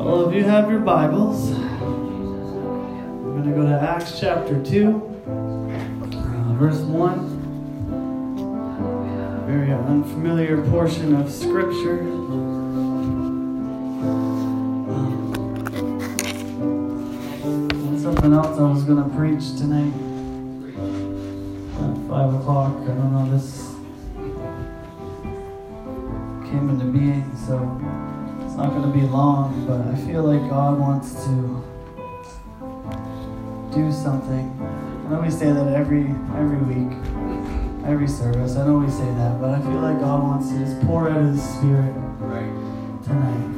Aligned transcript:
Well, 0.00 0.28
if 0.30 0.34
you 0.34 0.44
have 0.44 0.70
your 0.70 0.80
Bibles, 0.80 1.50
we're 1.50 1.58
going 3.34 3.44
to 3.44 3.52
go 3.52 3.64
to 3.64 3.78
Acts 3.78 4.18
chapter 4.18 4.58
2, 4.64 4.86
uh, 4.96 6.54
verse 6.54 6.80
1. 6.80 7.36
Very 9.46 9.70
unfamiliar 9.70 10.62
portion 10.70 11.14
of 11.14 11.30
Scripture. 11.30 12.00
Um, 12.00 12.38
something 18.00 18.32
else 18.32 18.58
I 18.58 18.70
was 18.72 18.84
going 18.84 19.04
to 19.04 19.10
preach 19.14 19.54
tonight 19.58 19.92
at 21.76 22.08
5 22.08 22.34
o'clock. 22.40 22.74
I 22.74 22.86
don't 22.86 23.12
know, 23.12 23.28
this 23.30 23.74
came 26.50 26.70
into 26.70 26.86
being, 26.86 27.36
so 27.46 27.58
not 28.60 28.72
going 28.72 28.92
to 28.92 28.98
be 28.98 29.06
long, 29.06 29.64
but 29.66 29.80
I 29.80 29.96
feel 30.06 30.22
like 30.22 30.50
God 30.50 30.78
wants 30.78 31.14
to 31.24 31.64
do 33.74 33.90
something. 33.90 34.54
I 35.06 35.08
know 35.08 35.22
we 35.22 35.30
say 35.30 35.50
that 35.50 35.68
every 35.68 36.02
every 36.36 36.58
week, 36.68 36.92
every 37.86 38.06
service. 38.06 38.56
I 38.56 38.66
know 38.66 38.76
we 38.80 38.90
say 38.90 39.10
that, 39.14 39.40
but 39.40 39.48
I 39.48 39.60
feel 39.62 39.80
like 39.80 39.98
God 40.00 40.22
wants 40.22 40.50
to 40.50 40.58
just 40.58 40.78
pour 40.82 41.08
out 41.08 41.22
His 41.22 41.42
Spirit 41.42 41.94
tonight. 43.02 43.48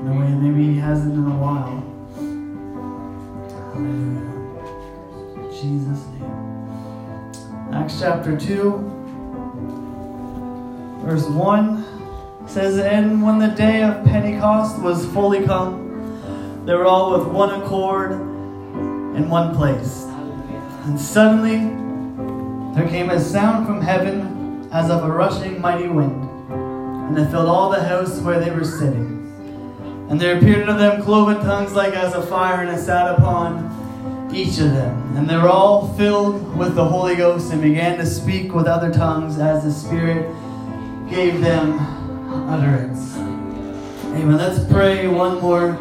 In 0.00 0.08
a 0.08 0.18
way 0.18 0.28
maybe 0.30 0.72
He 0.72 0.78
hasn't 0.78 1.12
in 1.12 1.26
a 1.26 1.36
while. 1.36 1.84
Hallelujah. 3.74 4.32
In 5.36 5.50
Jesus' 5.52 6.06
name. 6.06 7.74
Acts 7.74 8.00
chapter 8.00 8.34
2. 8.34 8.95
Verse 11.06 11.28
1 11.28 12.48
says, 12.48 12.78
And 12.78 13.22
when 13.22 13.38
the 13.38 13.46
day 13.46 13.84
of 13.84 14.04
Pentecost 14.04 14.82
was 14.82 15.06
fully 15.06 15.44
come, 15.44 16.64
they 16.66 16.74
were 16.74 16.84
all 16.84 17.16
with 17.16 17.28
one 17.28 17.62
accord 17.62 18.10
in 18.10 19.30
one 19.30 19.54
place. 19.54 20.02
And 20.82 21.00
suddenly 21.00 21.58
there 22.74 22.88
came 22.88 23.10
a 23.10 23.20
sound 23.20 23.66
from 23.68 23.80
heaven 23.80 24.68
as 24.72 24.90
of 24.90 25.04
a 25.04 25.08
rushing 25.08 25.60
mighty 25.60 25.86
wind, 25.86 26.28
and 26.50 27.16
it 27.16 27.30
filled 27.30 27.46
all 27.46 27.70
the 27.70 27.84
house 27.84 28.18
where 28.18 28.40
they 28.40 28.50
were 28.50 28.64
sitting. 28.64 29.12
And 30.10 30.20
there 30.20 30.36
appeared 30.36 30.68
unto 30.68 30.80
them 30.80 31.04
cloven 31.04 31.36
tongues 31.36 31.72
like 31.72 31.94
as 31.94 32.14
of 32.14 32.28
fire, 32.28 32.62
and 32.62 32.76
it 32.76 32.82
sat 32.82 33.14
upon 33.16 34.32
each 34.34 34.58
of 34.58 34.72
them. 34.72 35.16
And 35.16 35.30
they 35.30 35.36
were 35.36 35.50
all 35.50 35.94
filled 35.94 36.56
with 36.56 36.74
the 36.74 36.84
Holy 36.84 37.14
Ghost 37.14 37.52
and 37.52 37.62
began 37.62 37.96
to 37.98 38.06
speak 38.06 38.52
with 38.52 38.66
other 38.66 38.92
tongues 38.92 39.38
as 39.38 39.62
the 39.62 39.70
Spirit 39.70 40.34
gave 41.08 41.40
them 41.40 41.78
utterance. 42.48 43.16
Amen. 43.16 44.36
Let's 44.36 44.64
pray 44.70 45.06
one 45.06 45.40
more 45.40 45.72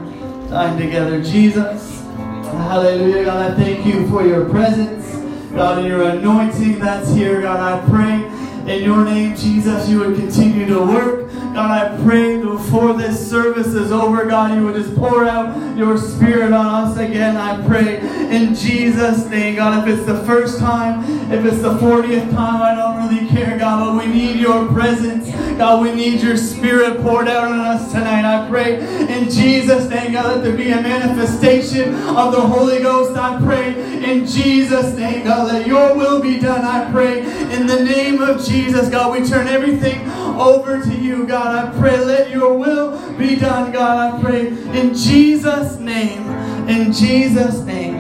time 0.49 0.77
together. 0.77 1.21
Jesus, 1.21 2.01
hallelujah. 2.01 3.25
God, 3.25 3.51
I 3.51 3.55
thank 3.55 3.85
you 3.85 4.07
for 4.09 4.25
your 4.25 4.49
presence. 4.49 5.15
God, 5.53 5.79
and 5.79 5.87
your 5.87 6.03
anointing 6.09 6.79
that's 6.79 7.13
here. 7.13 7.41
God, 7.41 7.59
I 7.59 7.89
pray 7.89 8.73
in 8.73 8.83
your 8.83 9.05
name, 9.05 9.35
Jesus, 9.35 9.87
you 9.87 9.99
would 9.99 10.17
continue 10.17 10.65
to 10.65 10.79
work. 10.79 11.31
God, 11.55 11.71
I 11.71 12.03
pray 12.03 12.41
before 12.41 12.91
this 12.95 13.29
service 13.29 13.67
is 13.67 13.89
over, 13.89 14.23
oh 14.23 14.27
God, 14.27 14.55
you 14.55 14.65
would 14.65 14.75
just 14.75 14.93
pour 14.93 15.23
out 15.23 15.77
your 15.77 15.97
spirit 15.97 16.51
on 16.51 16.65
us 16.65 16.97
again. 16.97 17.37
I 17.37 17.65
pray 17.65 17.99
in 18.35 18.53
Jesus' 18.53 19.25
name, 19.29 19.55
God. 19.55 19.87
If 19.87 19.97
it's 19.97 20.05
the 20.05 20.21
first 20.25 20.59
time, 20.59 21.09
if 21.31 21.45
it's 21.45 21.61
the 21.61 21.77
40th 21.77 22.29
time, 22.31 22.61
I 22.61 22.75
don't 22.75 23.07
really 23.07 23.25
care, 23.29 23.57
God, 23.57 23.85
but 23.85 24.05
we 24.05 24.11
need 24.11 24.37
your 24.37 24.67
presence. 24.67 25.29
God, 25.57 25.81
we 25.81 25.95
need 25.95 26.19
your 26.19 26.35
spirit 26.35 27.01
poured 27.01 27.29
out 27.29 27.49
on 27.49 27.59
us 27.61 27.89
tonight. 27.89 28.25
I 28.25 28.49
pray 28.49 28.79
in 29.07 29.29
Jesus' 29.29 29.89
name, 29.89 30.11
God, 30.11 30.35
let 30.35 30.43
there 30.43 30.57
be 30.57 30.71
a 30.71 30.81
manifestation 30.81 31.93
of 31.93 32.33
the 32.33 32.41
Holy 32.41 32.79
Ghost. 32.79 33.17
I 33.17 33.39
pray 33.39 34.03
in 34.03 34.25
Jesus' 34.25 34.93
name, 34.97 35.23
God, 35.23 35.47
let 35.53 35.65
your 35.65 35.95
will 35.95 36.21
be 36.21 36.37
done. 36.37 36.65
I 36.65 36.91
pray 36.91 37.21
in 37.53 37.65
the 37.65 37.81
name 37.81 38.21
of 38.21 38.45
Jesus, 38.45 38.89
God, 38.89 39.17
we 39.17 39.25
turn 39.25 39.47
everything 39.47 40.05
over 40.35 40.81
to 40.81 40.95
you, 40.95 41.25
God. 41.25 41.65
I 41.65 41.79
pray, 41.79 42.03
let 42.03 42.29
your 42.29 42.57
will 42.57 42.97
be 43.17 43.35
done, 43.35 43.71
God. 43.71 44.15
I 44.15 44.21
pray 44.21 44.47
in 44.47 44.93
Jesus' 44.93 45.77
name. 45.77 46.27
In 46.69 46.91
Jesus' 46.91 47.61
name. 47.61 47.95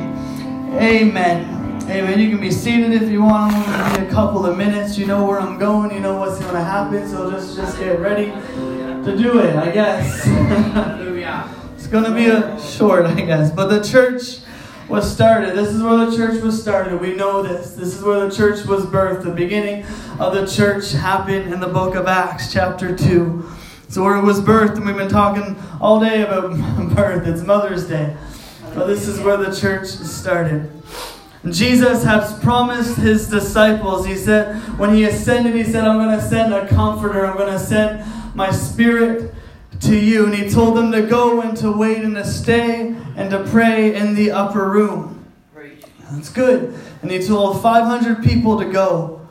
Amen. 0.75 1.55
Amen. 1.83 2.19
You 2.19 2.29
can 2.29 2.41
be 2.41 2.51
seated 2.51 3.01
if 3.01 3.09
you 3.09 3.21
want. 3.21 3.53
I'm 3.53 3.63
going 3.63 3.93
to 3.93 4.01
be 4.01 4.07
a 4.07 4.11
couple 4.11 4.45
of 4.45 4.57
minutes. 4.57 4.97
You 4.97 5.05
know 5.05 5.25
where 5.25 5.39
I'm 5.39 5.57
going. 5.59 5.91
You 5.91 5.99
know 5.99 6.17
what's 6.17 6.39
going 6.39 6.53
to 6.53 6.63
happen. 6.63 7.07
So 7.07 7.29
just, 7.29 7.55
just 7.55 7.79
get 7.79 7.99
ready 7.99 8.31
to 9.05 9.15
do 9.15 9.39
it, 9.39 9.55
I 9.55 9.71
guess. 9.71 10.25
it's 11.75 11.87
going 11.87 12.05
to 12.05 12.13
be 12.13 12.25
a 12.25 12.59
short, 12.59 13.05
I 13.05 13.21
guess. 13.21 13.51
But 13.51 13.67
the 13.67 13.83
church 13.83 14.39
was 14.87 15.11
started. 15.11 15.55
This 15.55 15.69
is 15.69 15.81
where 15.81 16.05
the 16.05 16.15
church 16.15 16.41
was 16.41 16.61
started. 16.61 16.99
We 16.99 17.15
know 17.15 17.41
this. 17.41 17.71
This 17.71 17.95
is 17.95 18.03
where 18.03 18.27
the 18.27 18.35
church 18.35 18.65
was 18.65 18.85
birthed. 18.85 19.23
The 19.23 19.31
beginning 19.31 19.85
of 20.19 20.33
the 20.33 20.45
church 20.45 20.91
happened 20.91 21.53
in 21.53 21.59
the 21.59 21.67
book 21.67 21.95
of 21.95 22.07
Acts, 22.07 22.53
chapter 22.53 22.95
2. 22.95 23.49
So 23.89 24.03
where 24.03 24.17
it 24.17 24.23
was 24.23 24.41
birthed, 24.41 24.75
and 24.75 24.85
we've 24.85 24.95
been 24.95 25.09
talking 25.09 25.55
all 25.79 25.99
day 25.99 26.21
about 26.21 26.51
birth. 26.95 27.27
It's 27.27 27.41
Mother's 27.41 27.87
Day. 27.87 28.15
But 28.73 28.87
this 28.87 29.07
is 29.07 29.19
where 29.21 29.37
the 29.37 29.55
church 29.55 29.87
started. 29.87 30.71
Jesus 31.49 32.03
has 32.03 32.37
promised 32.39 32.97
his 32.97 33.29
disciples, 33.29 34.05
he 34.05 34.15
said, 34.15 34.55
when 34.79 34.95
he 34.95 35.03
ascended, 35.03 35.53
he 35.53 35.63
said, 35.63 35.83
I'm 35.85 35.97
going 35.97 36.17
to 36.17 36.25
send 36.25 36.53
a 36.53 36.67
comforter. 36.67 37.23
I'm 37.23 37.37
going 37.37 37.53
to 37.53 37.59
send 37.59 38.03
my 38.35 38.51
spirit 38.51 39.34
to 39.85 39.97
you. 39.97 40.25
And 40.25 40.35
he 40.35 40.49
told 40.49 40.77
them 40.77 40.91
to 40.91 41.01
go 41.01 41.41
and 41.41 41.57
to 41.57 41.71
wait 41.71 42.03
and 42.03 42.15
to 42.15 42.25
stay 42.25 42.95
and 43.15 43.29
to 43.31 43.43
pray 43.45 43.95
in 43.95 44.15
the 44.15 44.31
upper 44.31 44.69
room. 44.69 45.15
That's 46.11 46.29
good. 46.29 46.77
And 47.01 47.11
he 47.11 47.25
told 47.25 47.61
500 47.61 48.23
people 48.23 48.59
to 48.59 48.65
go. 48.65 49.27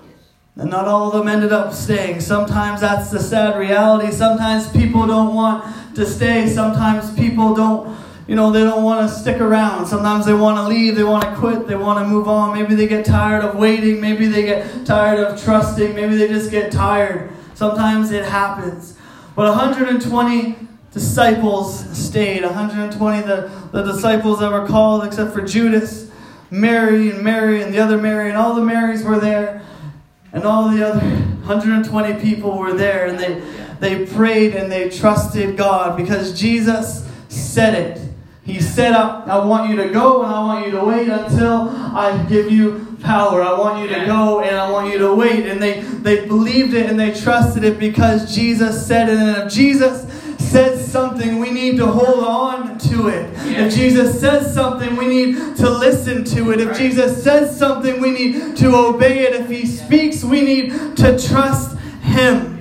And 0.57 0.71
not 0.71 0.87
all 0.87 1.09
of 1.09 1.13
them 1.15 1.29
ended 1.29 1.53
up 1.53 1.73
staying. 1.73 2.21
Sometimes 2.21 2.81
that's 2.81 3.11
the 3.11 3.19
sad 3.19 3.59
reality. 3.59 4.13
Sometimes 4.13 4.69
people 4.71 5.07
don't 5.07 5.35
want 5.35 5.65
to 5.97 6.07
stay. 6.07 6.49
Sometimes 6.49 7.13
people 7.15 7.55
don't, 7.55 7.97
you 8.29 8.37
know, 8.37 8.53
they 8.53 8.63
don't 8.63 8.85
want 8.85 9.09
to 9.09 9.15
stick 9.15 9.41
around. 9.41 9.87
Sometimes 9.87 10.27
they 10.27 10.35
want 10.35 10.57
to 10.59 10.69
leave. 10.69 10.95
They 10.95 11.05
want 11.05 11.25
to 11.25 11.35
quit. 11.35 11.67
They 11.67 11.75
want 11.75 12.05
to 12.05 12.09
move 12.09 12.29
on. 12.29 12.57
Maybe 12.57 12.75
they 12.77 12.87
get 12.87 13.05
tired 13.05 13.45
of 13.45 13.57
waiting. 13.57 14.01
Maybe 14.01 14.27
they 14.27 14.45
get 14.45 14.87
tired 14.87 15.19
of 15.19 15.43
trusting. 15.43 15.95
Maybe 15.95 16.17
they 16.17 16.29
just 16.29 16.51
get 16.51 16.71
tired. 16.71 17.33
Sometimes 17.55 18.13
it 18.13 18.25
happens. 18.25 18.97
But 19.37 19.49
120 19.49 20.57
disciples 20.93 21.85
stayed. 21.97 22.45
120 22.45 23.23
the, 23.23 23.51
the 23.73 23.83
disciples 23.83 24.39
that 24.41 24.53
were 24.53 24.67
called, 24.67 25.05
except 25.05 25.33
for 25.33 25.43
Judas, 25.43 26.11
Mary, 26.51 27.11
and 27.11 27.23
Mary, 27.23 27.63
and 27.63 27.75
the 27.75 27.79
other 27.79 27.99
Mary, 27.99 28.29
and 28.29 28.39
all 28.39 28.55
the 28.55 28.63
Marys 28.63 29.03
were 29.03 29.19
there. 29.19 29.63
And 30.33 30.45
all 30.45 30.71
the 30.71 30.87
other 30.87 31.01
120 31.01 32.21
people 32.21 32.59
were 32.59 32.75
there, 32.75 33.07
and 33.07 33.19
they, 33.19 33.43
they 33.81 34.07
prayed 34.07 34.55
and 34.55 34.71
they 34.71 34.89
trusted 34.89 35.57
God 35.57 35.97
because 35.97 36.39
Jesus 36.39 37.09
said 37.29 37.75
it. 37.75 38.04
He 38.45 38.61
said, 38.61 38.93
I 38.93 39.43
want 39.45 39.71
you 39.71 39.77
to 39.77 39.89
go 39.89 40.23
and 40.23 40.33
I 40.33 40.45
want 40.45 40.67
you 40.67 40.73
to 40.73 40.85
wait 40.85 41.09
until 41.09 41.71
I 41.71 42.25
give 42.29 42.51
you 42.51 42.95
power. 43.01 43.43
I 43.43 43.59
want 43.59 43.81
you 43.81 43.89
to 43.95 44.05
go 44.05 44.41
and 44.41 44.55
I 44.55 44.71
want 44.71 44.93
you 44.93 44.99
to 44.99 45.15
wait. 45.15 45.47
And 45.47 45.63
they, 45.63 45.81
they 45.81 46.27
believed 46.27 46.75
it 46.75 46.91
and 46.91 47.01
they 47.01 47.15
trusted 47.15 47.65
it 47.65 47.79
because 47.79 48.35
Jesus 48.35 48.87
said 48.87 49.09
it. 49.09 49.17
And 49.17 49.47
if 49.47 49.53
Jesus 49.53 50.07
says 50.39 50.93
something, 50.93 51.39
we 51.39 51.51
need 51.53 51.79
to 51.79 51.87
hold 51.87 52.23
on 52.23 52.79
to 52.81 53.09
it. 53.09 53.31
If 53.47 53.75
Jesus 53.75 54.21
says 54.21 54.53
something, 54.53 54.95
we 54.97 55.07
need 55.07 55.57
to 55.57 55.71
listen 55.71 56.23
to 56.25 56.53
it. 56.53 56.61
If 56.61 56.77
Jesus 56.77 57.25
says 57.25 57.59
something, 57.59 57.99
we 57.99 58.11
need 58.11 58.59
to 58.59 58.75
obey 58.77 59.21
it. 59.21 59.41
If 59.41 59.49
He 59.49 59.67
speaks, 59.67 60.23
we 60.23 60.43
need 60.43 60.97
to 60.99 61.19
trust 61.19 61.79
Him 62.03 62.55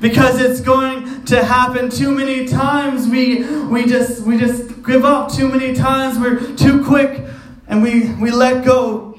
because 0.00 0.40
it's 0.40 0.60
going 0.60 1.19
to 1.26 1.44
happen 1.44 1.90
too 1.90 2.10
many 2.10 2.46
times. 2.46 3.08
We 3.08 3.44
we 3.66 3.86
just 3.86 4.22
we 4.22 4.38
just 4.38 4.82
give 4.84 5.04
up 5.04 5.30
too 5.32 5.48
many 5.48 5.74
times. 5.74 6.18
We're 6.18 6.56
too 6.56 6.84
quick 6.84 7.24
and 7.68 7.82
we 7.82 8.12
we 8.14 8.30
let 8.30 8.64
go. 8.64 9.16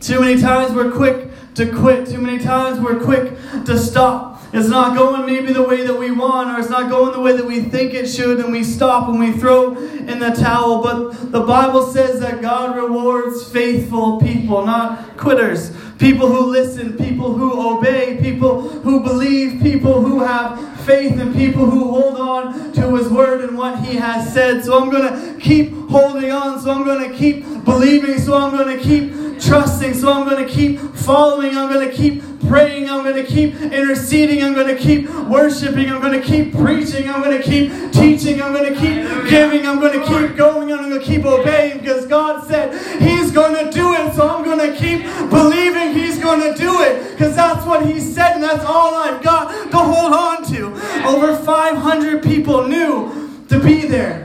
Too 0.00 0.20
many 0.20 0.40
times 0.40 0.72
we're 0.72 0.92
quick 0.92 1.30
to 1.54 1.66
quit. 1.66 2.06
Too 2.06 2.18
many 2.20 2.38
times 2.38 2.80
we're 2.80 3.00
quick 3.02 3.32
to 3.64 3.78
stop 3.78 4.35
it's 4.56 4.68
not 4.68 4.96
going 4.96 5.26
maybe 5.26 5.52
the 5.52 5.62
way 5.62 5.86
that 5.86 5.94
we 5.94 6.10
want 6.10 6.50
or 6.50 6.60
it's 6.60 6.70
not 6.70 6.88
going 6.88 7.12
the 7.12 7.20
way 7.20 7.36
that 7.36 7.44
we 7.44 7.60
think 7.60 7.94
it 7.94 8.06
should 8.06 8.40
and 8.40 8.52
we 8.52 8.64
stop 8.64 9.08
and 9.08 9.18
we 9.18 9.32
throw 9.32 9.76
in 9.76 10.18
the 10.18 10.30
towel 10.30 10.82
but 10.82 11.30
the 11.32 11.40
bible 11.40 11.86
says 11.86 12.20
that 12.20 12.40
god 12.40 12.76
rewards 12.76 13.50
faithful 13.50 14.20
people 14.20 14.64
not 14.64 15.16
quitters 15.16 15.72
people 15.98 16.28
who 16.28 16.46
listen, 16.46 16.96
people 16.96 17.32
who 17.32 17.76
obey, 17.76 18.18
people 18.20 18.68
who 18.68 19.00
believe, 19.00 19.62
people 19.62 20.02
who 20.02 20.20
have 20.20 20.58
faith, 20.84 21.18
and 21.18 21.34
people 21.34 21.68
who 21.68 21.90
hold 21.90 22.16
on 22.16 22.72
to 22.72 22.96
His 22.96 23.08
Word 23.08 23.42
and 23.42 23.56
what 23.56 23.78
He 23.80 23.96
has 23.96 24.32
said. 24.32 24.64
So 24.64 24.80
I'm 24.80 24.90
going 24.90 25.12
to 25.12 25.40
keep 25.40 25.72
holding 25.88 26.30
on, 26.30 26.60
so 26.60 26.70
I'm 26.70 26.84
going 26.84 27.10
to 27.10 27.16
keep 27.16 27.44
believing, 27.64 28.18
so 28.18 28.36
I'm 28.36 28.56
going 28.56 28.76
to 28.76 28.82
keep 28.82 29.40
trusting, 29.40 29.94
so 29.94 30.12
I'm 30.12 30.28
going 30.28 30.44
to 30.44 30.50
keep 30.50 30.78
following, 30.94 31.56
I'm 31.56 31.72
going 31.72 31.88
to 31.88 31.94
keep 31.94 32.22
praying. 32.46 32.88
I'm 32.88 33.02
going 33.02 33.16
to 33.16 33.24
keep 33.24 33.60
interceding. 33.60 34.42
I'm 34.42 34.54
going 34.54 34.74
to 34.74 34.80
keep 34.80 35.08
worshiping. 35.10 35.90
I'm 35.90 36.00
going 36.00 36.20
to 36.20 36.26
keep 36.26 36.54
preaching. 36.54 37.08
I'm 37.08 37.22
going 37.22 37.36
to 37.36 37.42
keep 37.42 37.70
teaching. 37.92 38.40
I'm 38.40 38.52
going 38.52 38.72
to 38.72 38.78
keep 38.78 39.28
giving. 39.28 39.66
I'm 39.66 39.80
going 39.80 39.98
to 39.98 40.06
keep 40.06 40.36
going. 40.36 40.72
I'm 40.72 40.88
going 40.88 40.98
to 40.98 41.04
keep 41.04 41.24
obeying 41.24 41.78
because 41.78 42.06
God 42.06 42.46
said 42.46 42.72
He's 43.00 43.32
going 43.32 43.64
to 43.64 43.70
do 43.70 43.94
it. 43.94 44.14
So 44.14 44.28
I'm 44.28 44.44
going 44.44 44.58
to 44.70 44.76
keep 44.76 45.02
believing 45.30 45.92
He's 45.92 46.18
going 46.18 46.40
to 46.40 46.58
do 46.58 46.80
it 46.82 47.12
because 47.12 47.34
that's 47.34 47.66
what 47.66 47.86
He 47.86 48.00
said 48.00 48.34
and 48.34 48.42
that's 48.42 48.64
all 48.64 48.94
I've 48.94 49.22
got 49.22 49.70
to 49.70 49.76
hold 49.78 50.12
on 50.12 50.44
to. 50.54 50.66
Over 51.06 51.36
500 51.36 52.22
people 52.22 52.66
knew 52.66 53.44
to 53.48 53.60
be 53.60 53.86
there. 53.86 54.24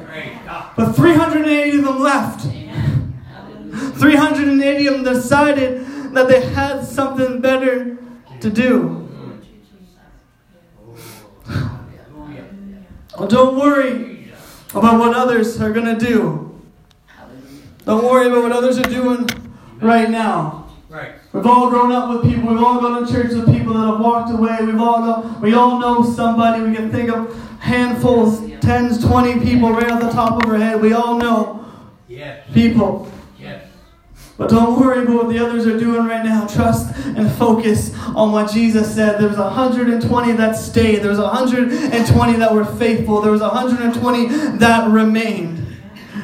But 0.75 0.94
380 0.94 1.77
of 1.77 1.85
them 1.85 2.00
left. 2.00 2.41
380 4.00 4.88
of 4.88 4.94
them 4.94 5.03
decided 5.03 5.85
that 6.13 6.27
they 6.27 6.41
had 6.41 6.83
something 6.83 7.39
better 7.39 7.97
to 8.41 8.49
do. 8.49 9.07
Well, 13.17 13.27
don't 13.27 13.57
worry 13.57 14.31
about 14.73 14.99
what 14.99 15.15
others 15.15 15.61
are 15.61 15.71
going 15.71 15.97
to 15.97 16.05
do. 16.05 16.59
Don't 17.85 18.03
worry 18.03 18.27
about 18.27 18.43
what 18.43 18.51
others 18.51 18.79
are 18.79 18.89
doing 18.89 19.27
right 19.79 20.09
now. 20.09 20.69
Right. 20.89 21.13
We've 21.33 21.45
all 21.45 21.69
grown 21.69 21.91
up 21.91 22.09
with 22.09 22.31
people. 22.31 22.49
We've 22.49 22.63
all 22.63 22.79
gone 22.79 23.05
to 23.05 23.11
church 23.11 23.31
with 23.31 23.45
people 23.47 23.73
that 23.73 23.85
have 23.85 23.99
walked 23.99 24.31
away. 24.31 24.57
We've 24.61 24.79
all 24.79 25.01
go, 25.01 25.39
we 25.39 25.53
all 25.53 25.79
know 25.79 26.03
somebody. 26.03 26.63
We 26.63 26.75
can 26.75 26.91
think 26.91 27.09
of 27.09 27.33
handfuls, 27.59 28.41
tens, 28.59 29.03
twenty 29.03 29.39
people 29.39 29.71
right 29.71 29.89
off 29.89 30.01
the 30.01 30.09
top 30.09 30.43
of 30.43 30.49
our 30.49 30.57
head. 30.57 30.81
We 30.81 30.93
all 30.93 31.17
know 31.17 31.65
people. 32.53 33.11
But 34.37 34.49
don't 34.49 34.79
worry 34.79 35.03
about 35.03 35.15
what 35.15 35.29
the 35.29 35.39
others 35.39 35.67
are 35.67 35.77
doing 35.77 36.05
right 36.07 36.25
now. 36.25 36.47
Trust 36.47 36.95
and 37.05 37.31
focus 37.33 37.95
on 38.15 38.31
what 38.31 38.51
Jesus 38.51 38.93
said. 38.93 39.19
There 39.19 39.27
was 39.27 39.37
120 39.37 40.31
that 40.33 40.53
stayed. 40.53 40.99
There 40.99 41.09
was 41.09 41.19
120 41.19 42.39
that 42.39 42.53
were 42.53 42.65
faithful. 42.65 43.21
There 43.21 43.31
was 43.31 43.41
120 43.41 44.27
that 44.57 44.89
remained. 44.89 45.59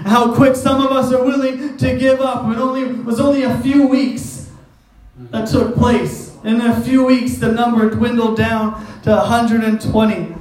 How 0.06 0.34
quick 0.34 0.56
some 0.56 0.82
of 0.86 0.92
us 0.92 1.12
are 1.12 1.24
willing 1.24 1.78
to 1.78 1.98
give 1.98 2.22
up. 2.22 2.50
It 2.52 2.58
only 2.58 2.84
it 2.84 3.06
was 3.06 3.20
only 3.20 3.44
a 3.44 3.58
few 3.60 3.88
weeks 3.88 4.50
that 5.32 5.48
took 5.48 5.76
place. 5.76 6.36
In 6.44 6.62
a 6.62 6.80
few 6.82 7.04
weeks, 7.04 7.38
the 7.38 7.52
number 7.52 7.90
dwindled 7.90 8.38
down 8.38 8.86
to 9.04 9.10
120. 9.10 10.14
In 10.16 10.36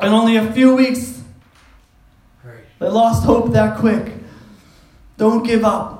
only 0.00 0.36
a 0.36 0.52
few 0.52 0.76
weeks, 0.76 1.22
they 2.78 2.88
lost 2.88 3.24
hope 3.24 3.52
that 3.52 3.78
quick. 3.78 4.14
Don't 5.16 5.42
give 5.42 5.64
up. 5.64 5.99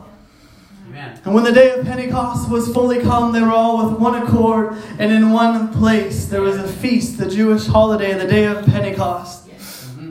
Amen. 0.91 1.21
And 1.25 1.35
when 1.35 1.45
the 1.45 1.53
day 1.53 1.71
of 1.71 1.87
Pentecost 1.87 2.51
was 2.51 2.73
fully 2.75 3.01
come, 3.01 3.33
they 3.33 3.41
were 3.41 3.53
all 3.53 3.89
with 3.89 4.01
one 4.01 4.21
accord 4.21 4.77
and 4.99 5.13
in 5.13 5.31
one 5.31 5.73
place. 5.73 6.27
There 6.27 6.43
was 6.43 6.57
a 6.57 6.67
feast, 6.67 7.17
the 7.17 7.31
Jewish 7.31 7.67
holiday, 7.67 8.15
the 8.15 8.27
day 8.27 8.47
of 8.47 8.65
Pentecost. 8.67 9.49
Mm-hmm. 9.49 10.11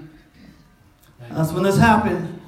That's 1.31 1.51
when 1.51 1.63
this 1.63 1.77
happened. 1.77 2.39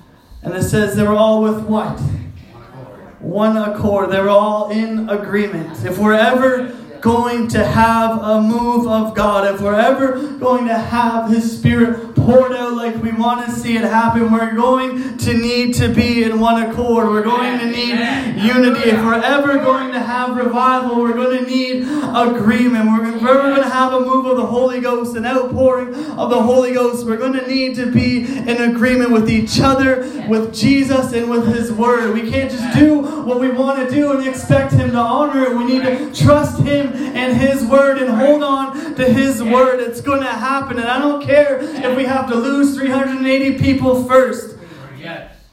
And 0.44 0.54
it 0.54 0.64
says 0.64 0.96
they 0.96 1.04
were 1.04 1.14
all 1.14 1.44
with 1.44 1.66
what? 1.66 2.00
One 2.00 2.64
accord. 2.64 3.22
One 3.22 3.58
accord. 3.58 4.12
They 4.12 4.22
were 4.22 4.30
all 4.30 4.72
in 4.72 5.10
agreement. 5.10 5.84
If 5.84 5.98
we're 5.98 6.14
ever 6.14 6.70
going 7.02 7.50
to 7.50 7.66
have 7.66 8.18
a 8.22 8.42
move 8.42 8.88
of 8.88 9.14
God, 9.14 9.54
if 9.54 9.60
we're 9.60 9.78
ever 9.78 10.38
going 10.38 10.68
to 10.68 10.78
have 10.78 11.30
His 11.30 11.58
Spirit 11.58 12.11
poured 12.26 12.54
out 12.54 12.74
like 12.74 12.96
we 13.02 13.12
want 13.12 13.46
to 13.46 13.52
see 13.52 13.76
it 13.76 13.84
happen, 13.84 14.32
we're 14.32 14.54
going 14.54 15.18
to 15.18 15.34
need 15.34 15.74
to 15.76 15.88
be 15.94 16.24
in 16.24 16.40
one 16.40 16.62
accord. 16.64 17.10
We're 17.10 17.24
going 17.24 17.60
to 17.60 17.66
need 17.66 17.98
unity. 18.42 18.90
If 18.90 19.04
we're 19.04 19.22
ever 19.22 19.58
going 19.58 19.92
to 19.94 20.00
have 20.00 20.36
revival, 20.36 21.00
we're 21.02 21.14
going 21.14 21.44
to 21.44 21.50
need 21.50 21.84
agreement. 21.84 22.86
We're, 22.86 23.16
if 23.16 23.22
we're 23.22 23.40
ever 23.40 23.50
going 23.50 23.64
to 23.64 23.70
have 23.70 23.94
a 23.94 24.00
move 24.00 24.26
of 24.26 24.38
the 24.38 24.46
Holy 24.46 24.82
Ghost, 24.82 25.16
an 25.16 25.26
outpouring 25.26 25.94
of 25.94 26.30
the 26.30 26.42
Holy 26.42 26.74
Ghost, 26.74 27.06
we're 27.06 27.18
going 27.18 27.34
to 27.34 27.48
need 27.48 27.76
to 27.76 27.92
be 27.92 28.26
in 28.26 28.50
agreement 28.50 29.12
with 29.12 29.30
each 29.30 29.60
other, 29.60 30.02
with 30.28 30.54
Jesus, 30.54 31.14
and 31.14 31.30
with 31.30 31.48
His 31.48 31.72
Word. 31.72 32.14
We 32.14 32.30
can't 32.30 32.52
just 32.52 32.78
do 32.78 33.02
what 33.24 33.40
we 33.40 33.50
want 33.50 33.88
to 33.88 33.94
do 33.94 34.12
and 34.12 34.28
expect 34.28 34.74
Him 34.74 34.92
to 34.92 34.98
honor 34.98 35.44
it. 35.44 35.56
We 35.56 35.66
need 35.66 35.84
to 35.84 36.14
trust 36.14 36.62
Him 36.62 36.94
and 36.94 37.38
His 37.38 37.64
Word 37.66 37.98
and 37.98 38.10
hold 38.10 38.44
on 38.44 38.96
to 38.96 39.06
His 39.06 39.44
Word. 39.44 39.80
It's 39.80 40.02
going 40.02 40.22
to 40.22 40.28
happen. 40.28 40.80
And 40.80 40.88
I 40.88 41.00
don't 41.00 41.24
care 41.24 41.60
if 41.60 41.96
we 41.96 42.06
have 42.12 42.30
to 42.30 42.36
lose 42.36 42.76
380 42.76 43.60
people 43.60 44.04
first. 44.06 44.58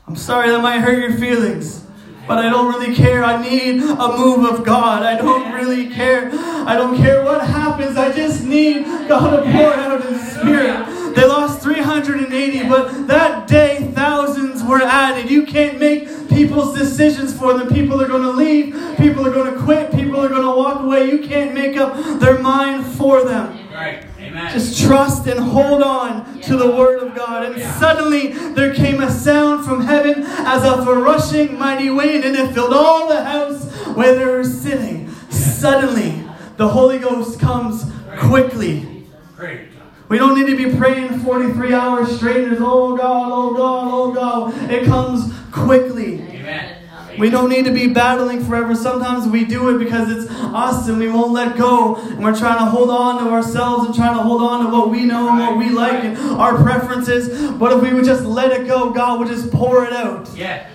I'm 0.06 0.16
sorry 0.16 0.50
that 0.50 0.62
might 0.62 0.80
hurt 0.80 0.98
your 0.98 1.18
feelings. 1.18 1.84
But 2.26 2.38
I 2.38 2.50
don't 2.50 2.72
really 2.72 2.94
care. 2.94 3.24
I 3.24 3.42
need 3.42 3.82
a 3.82 4.16
move 4.16 4.44
of 4.44 4.64
God. 4.64 5.02
I 5.02 5.16
don't 5.16 5.52
really 5.52 5.88
care. 5.88 6.30
I 6.32 6.76
don't 6.76 6.96
care 6.96 7.24
what 7.24 7.46
happens. 7.46 7.96
I 7.96 8.12
just 8.12 8.44
need 8.44 8.84
God 9.08 9.36
to 9.36 9.52
pour 9.52 9.72
out 9.74 10.04
His 10.04 10.32
Spirit. 10.32 11.14
They 11.14 11.26
lost 11.26 11.62
380, 11.62 12.68
but 12.68 13.06
that 13.06 13.48
day 13.48 13.90
thousands 13.94 14.62
were 14.62 14.82
added. 14.82 15.30
You 15.30 15.44
can't 15.46 15.78
make 15.78 16.28
people's 16.28 16.78
decisions 16.78 17.36
for 17.36 17.54
them. 17.54 17.68
People 17.68 18.00
are 18.00 18.08
going 18.08 18.22
to 18.22 18.30
leave. 18.30 18.74
People 18.98 19.26
are 19.26 19.32
going 19.32 19.52
to 19.52 19.60
quit. 19.60 19.90
People 19.92 20.20
are 20.20 20.28
going 20.28 20.42
to 20.42 20.56
walk 20.56 20.82
away. 20.82 21.10
You 21.10 21.26
can't 21.26 21.54
make 21.54 21.76
up 21.76 22.20
their 22.20 22.38
mind 22.38 22.84
for 22.84 23.24
them. 23.24 23.58
Right. 23.72 24.04
Amen. 24.38 24.52
Just 24.52 24.80
trust 24.80 25.26
and 25.26 25.40
hold 25.40 25.82
on 25.82 26.40
to 26.42 26.56
the 26.56 26.70
word 26.70 27.02
of 27.02 27.14
God. 27.14 27.44
And 27.44 27.60
suddenly 27.80 28.28
there 28.28 28.72
came 28.72 29.00
a 29.00 29.10
sound 29.10 29.64
from 29.64 29.82
heaven 29.82 30.22
as 30.22 30.64
of 30.64 30.86
a 30.86 30.94
rushing 30.94 31.58
mighty 31.58 31.90
wind, 31.90 32.24
and 32.24 32.36
it 32.36 32.54
filled 32.54 32.72
all 32.72 33.08
the 33.08 33.24
house 33.24 33.64
where 33.96 34.14
they 34.14 34.24
were 34.24 34.44
sitting. 34.44 35.10
Suddenly 35.30 36.24
the 36.56 36.68
Holy 36.68 36.98
Ghost 36.98 37.40
comes 37.40 37.90
quickly. 38.16 39.06
Great. 39.36 39.70
We 40.08 40.18
don't 40.18 40.38
need 40.38 40.46
to 40.46 40.56
be 40.56 40.76
praying 40.76 41.18
43 41.18 41.74
hours 41.74 42.16
straight. 42.16 42.44
There's, 42.44 42.58
oh 42.60 42.96
God, 42.96 43.30
oh 43.32 43.54
God, 43.54 43.88
oh 43.92 44.12
God. 44.12 44.70
It 44.70 44.86
comes 44.86 45.34
quickly. 45.50 46.20
Amen. 46.20 46.77
We 47.18 47.30
don't 47.30 47.48
need 47.48 47.64
to 47.64 47.72
be 47.72 47.88
battling 47.88 48.44
forever. 48.44 48.74
Sometimes 48.74 49.26
we 49.26 49.44
do 49.44 49.74
it 49.74 49.78
because 49.78 50.10
it's 50.10 50.30
us 50.30 50.88
and 50.88 50.98
we 50.98 51.08
won't 51.08 51.32
let 51.32 51.56
go. 51.56 51.96
And 51.96 52.22
we're 52.22 52.36
trying 52.36 52.58
to 52.58 52.66
hold 52.66 52.90
on 52.90 53.24
to 53.24 53.30
ourselves 53.30 53.86
and 53.86 53.94
trying 53.94 54.16
to 54.16 54.22
hold 54.22 54.42
on 54.42 54.64
to 54.64 54.70
what 54.70 54.90
we 54.90 55.04
know 55.04 55.28
and 55.28 55.38
what 55.38 55.56
we 55.56 55.70
like 55.70 56.04
and 56.04 56.16
our 56.18 56.56
preferences. 56.62 57.52
But 57.52 57.72
if 57.72 57.82
we 57.82 57.92
would 57.92 58.04
just 58.04 58.24
let 58.24 58.52
it 58.52 58.66
go, 58.66 58.90
God 58.90 59.18
would 59.18 59.28
just 59.28 59.50
pour 59.50 59.84
it 59.84 59.92
out. 59.92 60.28
Yeah. 60.36 60.68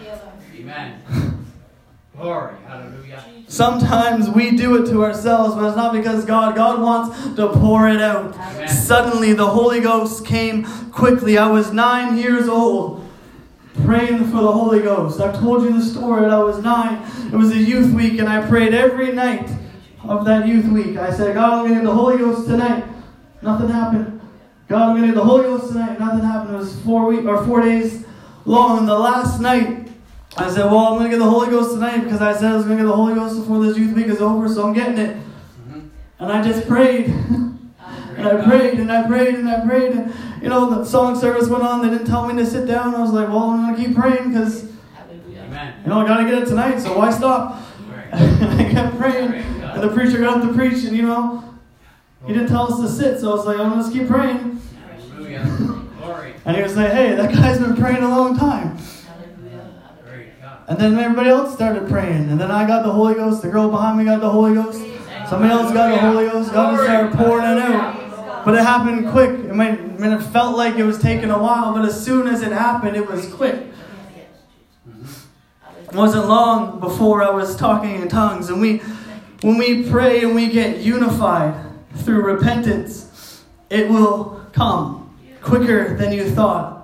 Amen. 0.55 1.45
Glory. 2.15 2.55
Hallelujah. 2.67 3.23
Sometimes 3.47 4.29
we 4.29 4.51
do 4.57 4.81
it 4.81 4.89
to 4.89 5.03
ourselves, 5.03 5.55
but 5.55 5.67
it's 5.67 5.75
not 5.75 5.93
because 5.93 6.25
God. 6.25 6.55
God 6.55 6.81
wants 6.81 7.35
to 7.35 7.49
pour 7.49 7.87
it 7.87 8.01
out. 8.01 8.35
Amen. 8.35 8.67
Suddenly, 8.67 9.33
the 9.33 9.47
Holy 9.47 9.79
Ghost 9.79 10.25
came 10.25 10.63
quickly. 10.91 11.37
I 11.37 11.47
was 11.47 11.71
nine 11.71 12.17
years 12.17 12.47
old, 12.47 13.02
praying 13.85 14.25
for 14.25 14.37
the 14.41 14.51
Holy 14.51 14.81
Ghost. 14.81 15.19
I've 15.19 15.37
told 15.39 15.63
you 15.63 15.73
the 15.73 15.83
story 15.83 16.21
that 16.21 16.31
I 16.31 16.39
was 16.39 16.59
nine. 16.59 17.01
It 17.31 17.35
was 17.35 17.51
a 17.51 17.57
youth 17.57 17.93
week, 17.93 18.19
and 18.19 18.29
I 18.29 18.45
prayed 18.47 18.73
every 18.73 19.11
night 19.11 19.49
of 20.03 20.25
that 20.25 20.47
youth 20.47 20.65
week. 20.67 20.97
I 20.97 21.11
said, 21.11 21.33
God, 21.33 21.53
I'm 21.53 21.59
going 21.63 21.73
to 21.73 21.79
need 21.79 21.87
the 21.87 21.93
Holy 21.93 22.17
Ghost 22.17 22.47
tonight. 22.47 22.83
Nothing 23.41 23.69
happened. 23.69 24.21
God, 24.67 24.81
I'm 24.83 24.89
going 24.91 25.01
to 25.01 25.07
need 25.07 25.17
the 25.17 25.23
Holy 25.23 25.43
Ghost 25.43 25.71
tonight. 25.73 25.99
Nothing 25.99 26.21
happened. 26.23 26.55
It 26.55 26.59
was 26.59 26.79
four 26.81 27.07
week 27.07 27.25
or 27.25 27.43
four 27.45 27.61
days 27.61 28.05
long. 28.45 28.79
And 28.79 28.87
the 28.87 28.97
last 28.97 29.39
night, 29.41 29.87
I 30.37 30.49
said, 30.49 30.65
Well, 30.65 30.77
I'm 30.79 30.97
going 30.99 31.11
to 31.11 31.17
get 31.17 31.23
the 31.23 31.29
Holy 31.29 31.49
Ghost 31.49 31.73
tonight 31.73 32.03
because 32.03 32.21
I 32.21 32.33
said 32.33 32.51
I 32.51 32.55
was 32.55 32.65
going 32.65 32.77
to 32.77 32.83
get 32.83 32.87
the 32.89 32.95
Holy 32.95 33.13
Ghost 33.15 33.37
before 33.39 33.63
this 33.63 33.77
youth 33.77 33.95
week 33.95 34.07
is 34.07 34.21
over, 34.21 34.47
so 34.49 34.67
I'm 34.67 34.73
getting 34.73 34.97
it. 34.97 35.17
Mhm. 35.69 35.89
And 36.19 36.31
I 36.31 36.41
just 36.41 36.67
prayed. 36.67 37.13
and 38.17 38.27
I 38.27 38.43
prayed 38.43 38.79
and 38.79 38.91
I 38.91 39.07
prayed 39.07 39.35
and 39.35 39.49
I 39.49 39.65
prayed. 39.65 39.91
And, 39.91 40.13
you 40.41 40.49
know, 40.49 40.69
the 40.69 40.85
song 40.85 41.19
service 41.19 41.47
went 41.47 41.63
on. 41.63 41.81
They 41.81 41.89
didn't 41.89 42.07
tell 42.07 42.27
me 42.27 42.35
to 42.41 42.45
sit 42.45 42.67
down. 42.67 42.95
I 42.95 43.01
was 43.01 43.11
like, 43.11 43.27
Well, 43.27 43.49
I'm 43.49 43.65
going 43.65 43.75
to 43.75 43.87
keep 43.87 43.97
praying 43.97 44.29
because, 44.29 44.63
you 44.63 45.89
know, 45.89 45.99
I 45.99 46.07
got 46.07 46.17
to 46.17 46.25
get 46.25 46.43
it 46.43 46.47
tonight, 46.47 46.79
so 46.79 46.97
why 46.97 47.11
stop? 47.11 47.61
And 48.11 48.61
I 48.61 48.71
kept 48.71 48.97
praying. 48.97 49.33
And 49.33 49.83
the 49.83 49.89
preacher 49.89 50.19
got 50.19 50.37
up 50.37 50.47
to 50.47 50.53
preach, 50.53 50.83
and, 50.83 50.95
you 50.95 51.03
know, 51.03 51.43
he 52.25 52.33
didn't 52.33 52.49
tell 52.49 52.71
us 52.71 52.79
to 52.79 52.87
sit, 52.87 53.19
so 53.19 53.31
I 53.31 53.35
was 53.35 53.45
like, 53.45 53.59
I'm 53.59 53.71
going 53.71 53.83
to 53.83 53.99
keep 53.99 54.07
praying. 54.07 54.61
And 56.45 56.57
he 56.57 56.63
was 56.63 56.75
like, 56.75 56.91
Hey, 56.91 57.15
that 57.15 57.33
guy's 57.33 57.59
been 57.59 57.75
praying 57.75 58.03
a 58.03 58.09
long 58.09 58.37
time. 58.37 58.77
And 60.67 60.77
then 60.77 60.97
everybody 60.97 61.29
else 61.29 61.53
started 61.53 61.89
praying. 61.89 62.29
And 62.29 62.39
then 62.39 62.49
I 62.49 62.65
got 62.65 62.83
the 62.83 62.91
Holy 62.91 63.15
Ghost. 63.15 63.41
The 63.41 63.49
girl 63.49 63.69
behind 63.69 63.97
me 63.97 64.05
got 64.05 64.21
the 64.21 64.29
Holy 64.29 64.53
Ghost. 64.53 64.79
Somebody 65.29 65.51
else 65.51 65.73
got 65.73 65.89
the 65.89 65.97
Holy 65.99 66.25
Ghost. 66.29 66.53
God 66.53 66.75
just 66.75 66.83
started 66.83 67.17
pouring 67.17 67.45
it 67.45 67.59
out. 67.59 68.02
But 68.45 68.55
it 68.55 68.61
happened 68.61 69.09
quick. 69.09 69.29
It 69.29 69.55
might, 69.55 69.79
I 69.79 69.83
mean, 69.83 70.11
it 70.11 70.21
felt 70.21 70.57
like 70.57 70.75
it 70.75 70.83
was 70.83 70.99
taking 70.99 71.29
a 71.29 71.39
while, 71.39 71.73
but 71.73 71.85
as 71.85 72.03
soon 72.03 72.27
as 72.27 72.41
it 72.41 72.51
happened, 72.51 72.97
it 72.97 73.09
was 73.09 73.33
quick. 73.33 73.67
It 75.87 75.95
wasn't 75.95 76.27
long 76.27 76.79
before 76.79 77.23
I 77.23 77.29
was 77.29 77.55
talking 77.55 78.01
in 78.01 78.09
tongues. 78.09 78.49
And 78.49 78.59
we, 78.59 78.79
when 79.41 79.57
we 79.57 79.89
pray 79.89 80.23
and 80.23 80.35
we 80.35 80.49
get 80.49 80.79
unified 80.79 81.53
through 81.97 82.23
repentance, 82.23 83.43
it 83.69 83.89
will 83.89 84.45
come 84.51 85.15
quicker 85.41 85.95
than 85.95 86.11
you 86.11 86.29
thought. 86.29 86.82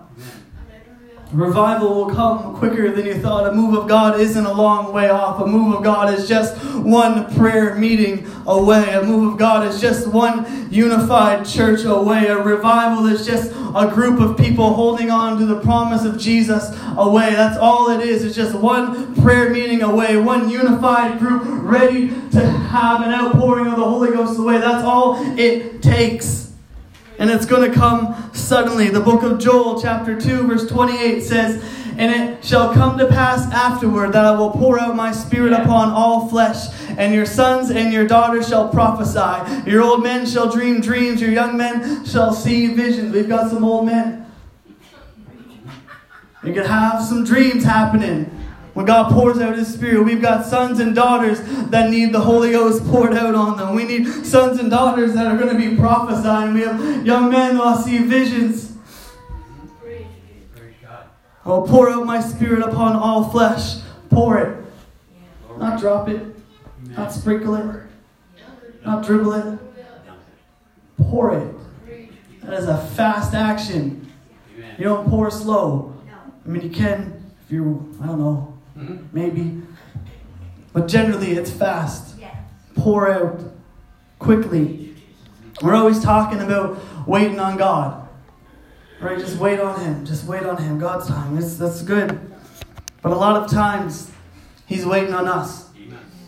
Revival 1.32 1.94
will 1.94 2.16
come 2.16 2.56
quicker 2.56 2.92
than 2.92 3.06
you 3.06 3.14
thought. 3.14 3.48
A 3.48 3.54
move 3.54 3.78
of 3.78 3.88
God 3.88 4.20
isn't 4.20 4.46
a 4.46 4.52
long 4.52 4.92
way 4.92 5.10
off. 5.10 5.40
A 5.40 5.46
move 5.46 5.76
of 5.76 5.84
God 5.84 6.12
is 6.12 6.28
just 6.28 6.58
one 6.78 7.32
prayer 7.36 7.76
meeting 7.76 8.26
away. 8.48 8.96
A 8.96 9.04
move 9.04 9.34
of 9.34 9.40
God 9.40 9.68
is 9.68 9.80
just 9.80 10.08
one 10.08 10.72
unified 10.72 11.46
church 11.46 11.84
away. 11.84 12.26
A 12.26 12.38
revival 12.38 13.06
is 13.06 13.28
just 13.28 13.52
a 13.52 13.92
group 13.94 14.20
of 14.20 14.40
people 14.40 14.74
holding 14.74 15.12
on 15.12 15.38
to 15.38 15.46
the 15.46 15.60
promise 15.60 16.04
of 16.04 16.18
Jesus 16.18 16.76
away. 16.98 17.30
That's 17.30 17.60
all 17.60 17.92
it 17.92 18.04
is. 18.04 18.24
It's 18.24 18.36
just 18.36 18.56
one 18.56 19.14
prayer 19.22 19.52
meeting 19.52 19.84
away, 19.84 20.18
one 20.18 20.50
unified 20.50 21.20
group 21.20 21.44
ready 21.46 22.08
to 22.32 22.42
have 22.42 23.02
an 23.02 23.14
outpouring 23.14 23.68
of 23.68 23.76
the 23.76 23.86
Holy 23.86 24.10
Ghost 24.12 24.40
away. 24.40 24.58
That's 24.58 24.84
all 24.84 25.16
it 25.38 25.84
takes 25.84 26.49
and 27.20 27.30
it's 27.30 27.46
going 27.46 27.70
to 27.70 27.78
come 27.78 28.32
suddenly. 28.34 28.88
The 28.88 29.02
book 29.02 29.24
of 29.24 29.40
Joel, 29.40 29.82
chapter 29.82 30.20
2, 30.20 30.48
verse 30.48 30.68
28 30.68 31.22
says, 31.22 31.62
And 31.98 32.12
it 32.16 32.44
shall 32.44 32.74
come 32.74 32.98
to 32.98 33.08
pass 33.08 33.52
afterward 33.52 34.14
that 34.14 34.24
I 34.24 34.32
will 34.32 34.52
pour 34.52 34.80
out 34.80 34.96
my 34.96 35.12
spirit 35.12 35.52
upon 35.52 35.90
all 35.90 36.30
flesh, 36.30 36.68
and 36.98 37.14
your 37.14 37.26
sons 37.26 37.72
and 37.72 37.92
your 37.92 38.08
daughters 38.08 38.48
shall 38.48 38.70
prophesy. 38.70 39.70
Your 39.70 39.84
old 39.84 40.02
men 40.02 40.26
shall 40.26 40.50
dream 40.50 40.80
dreams, 40.80 41.20
your 41.20 41.32
young 41.32 41.58
men 41.58 42.06
shall 42.06 42.32
see 42.34 42.74
visions. 42.74 43.14
We've 43.14 43.28
got 43.28 43.52
some 43.52 43.66
old 43.66 43.86
men. 43.86 44.26
You 46.42 46.54
can 46.54 46.66
have 46.66 47.04
some 47.04 47.26
dreams 47.26 47.66
happening. 47.66 48.38
When 48.80 48.86
God 48.86 49.12
pours 49.12 49.40
out 49.40 49.58
His 49.58 49.74
Spirit, 49.74 50.06
we've 50.06 50.22
got 50.22 50.46
sons 50.46 50.80
and 50.80 50.96
daughters 50.96 51.42
that 51.70 51.90
need 51.90 52.14
the 52.14 52.22
Holy 52.22 52.52
Ghost 52.52 52.82
poured 52.86 53.14
out 53.14 53.36
on 53.36 53.58
them. 53.58 53.76
We 53.76 53.84
need 53.84 54.26
sons 54.26 54.58
and 54.58 54.72
daughters 54.72 55.14
that 55.16 55.26
are 55.26 55.38
going 55.38 55.54
to 55.54 55.70
be 55.70 55.76
prophesying. 55.76 56.54
We 56.54 56.62
have 56.62 57.06
young 57.06 57.30
men 57.30 57.58
that 57.58 57.62
will 57.62 57.76
see 57.76 57.98
visions. 57.98 58.78
I 61.44 61.50
will 61.50 61.68
pour 61.68 61.90
out 61.90 62.06
my 62.06 62.22
Spirit 62.22 62.64
upon 62.64 62.96
all 62.96 63.30
flesh. 63.30 63.82
Pour 64.10 64.38
it. 64.38 64.66
Not 65.58 65.82
drop 65.82 66.08
it. 66.08 66.24
Not 66.96 67.12
sprinkle 67.12 67.56
it. 67.56 67.82
Not 68.86 69.06
dribble 69.06 69.34
it. 69.34 69.60
Pour 71.00 71.36
it. 71.36 71.54
That 72.44 72.54
is 72.54 72.70
a 72.70 72.78
fast 72.78 73.34
action. 73.34 74.10
You 74.78 74.86
don't 74.86 75.10
pour 75.10 75.30
slow. 75.30 76.02
I 76.46 76.48
mean, 76.48 76.62
you 76.62 76.70
can 76.70 77.20
if 77.50 77.54
you, 77.54 77.98
I 78.00 78.06
don't 78.06 78.20
know, 78.20 78.59
Mm-hmm. 78.80 79.06
Maybe. 79.12 79.62
But 80.72 80.88
generally, 80.88 81.32
it's 81.32 81.52
fast. 81.52 82.16
Pour 82.76 83.12
out 83.12 83.42
quickly. 84.20 84.96
We're 85.62 85.76
always 85.76 86.02
talking 86.02 86.40
about 86.40 86.80
waiting 87.08 87.40
on 87.40 87.58
God. 87.58 88.08
Right? 89.02 89.20
Just 89.20 89.38
wait 89.38 89.60
on 89.60 89.80
Him. 89.82 90.06
Just 90.06 90.26
wait 90.26 90.44
on 90.44 90.58
Him. 90.58 90.80
God's 90.80 91.08
time. 91.08 91.38
It's, 91.38 91.58
that's 91.58 91.82
good. 91.82 92.20
But 93.02 93.12
a 93.12 93.16
lot 93.16 93.42
of 93.42 93.52
times, 93.52 94.12
He's 94.66 94.86
waiting 94.86 95.14
on 95.14 95.28
us. 95.28 95.70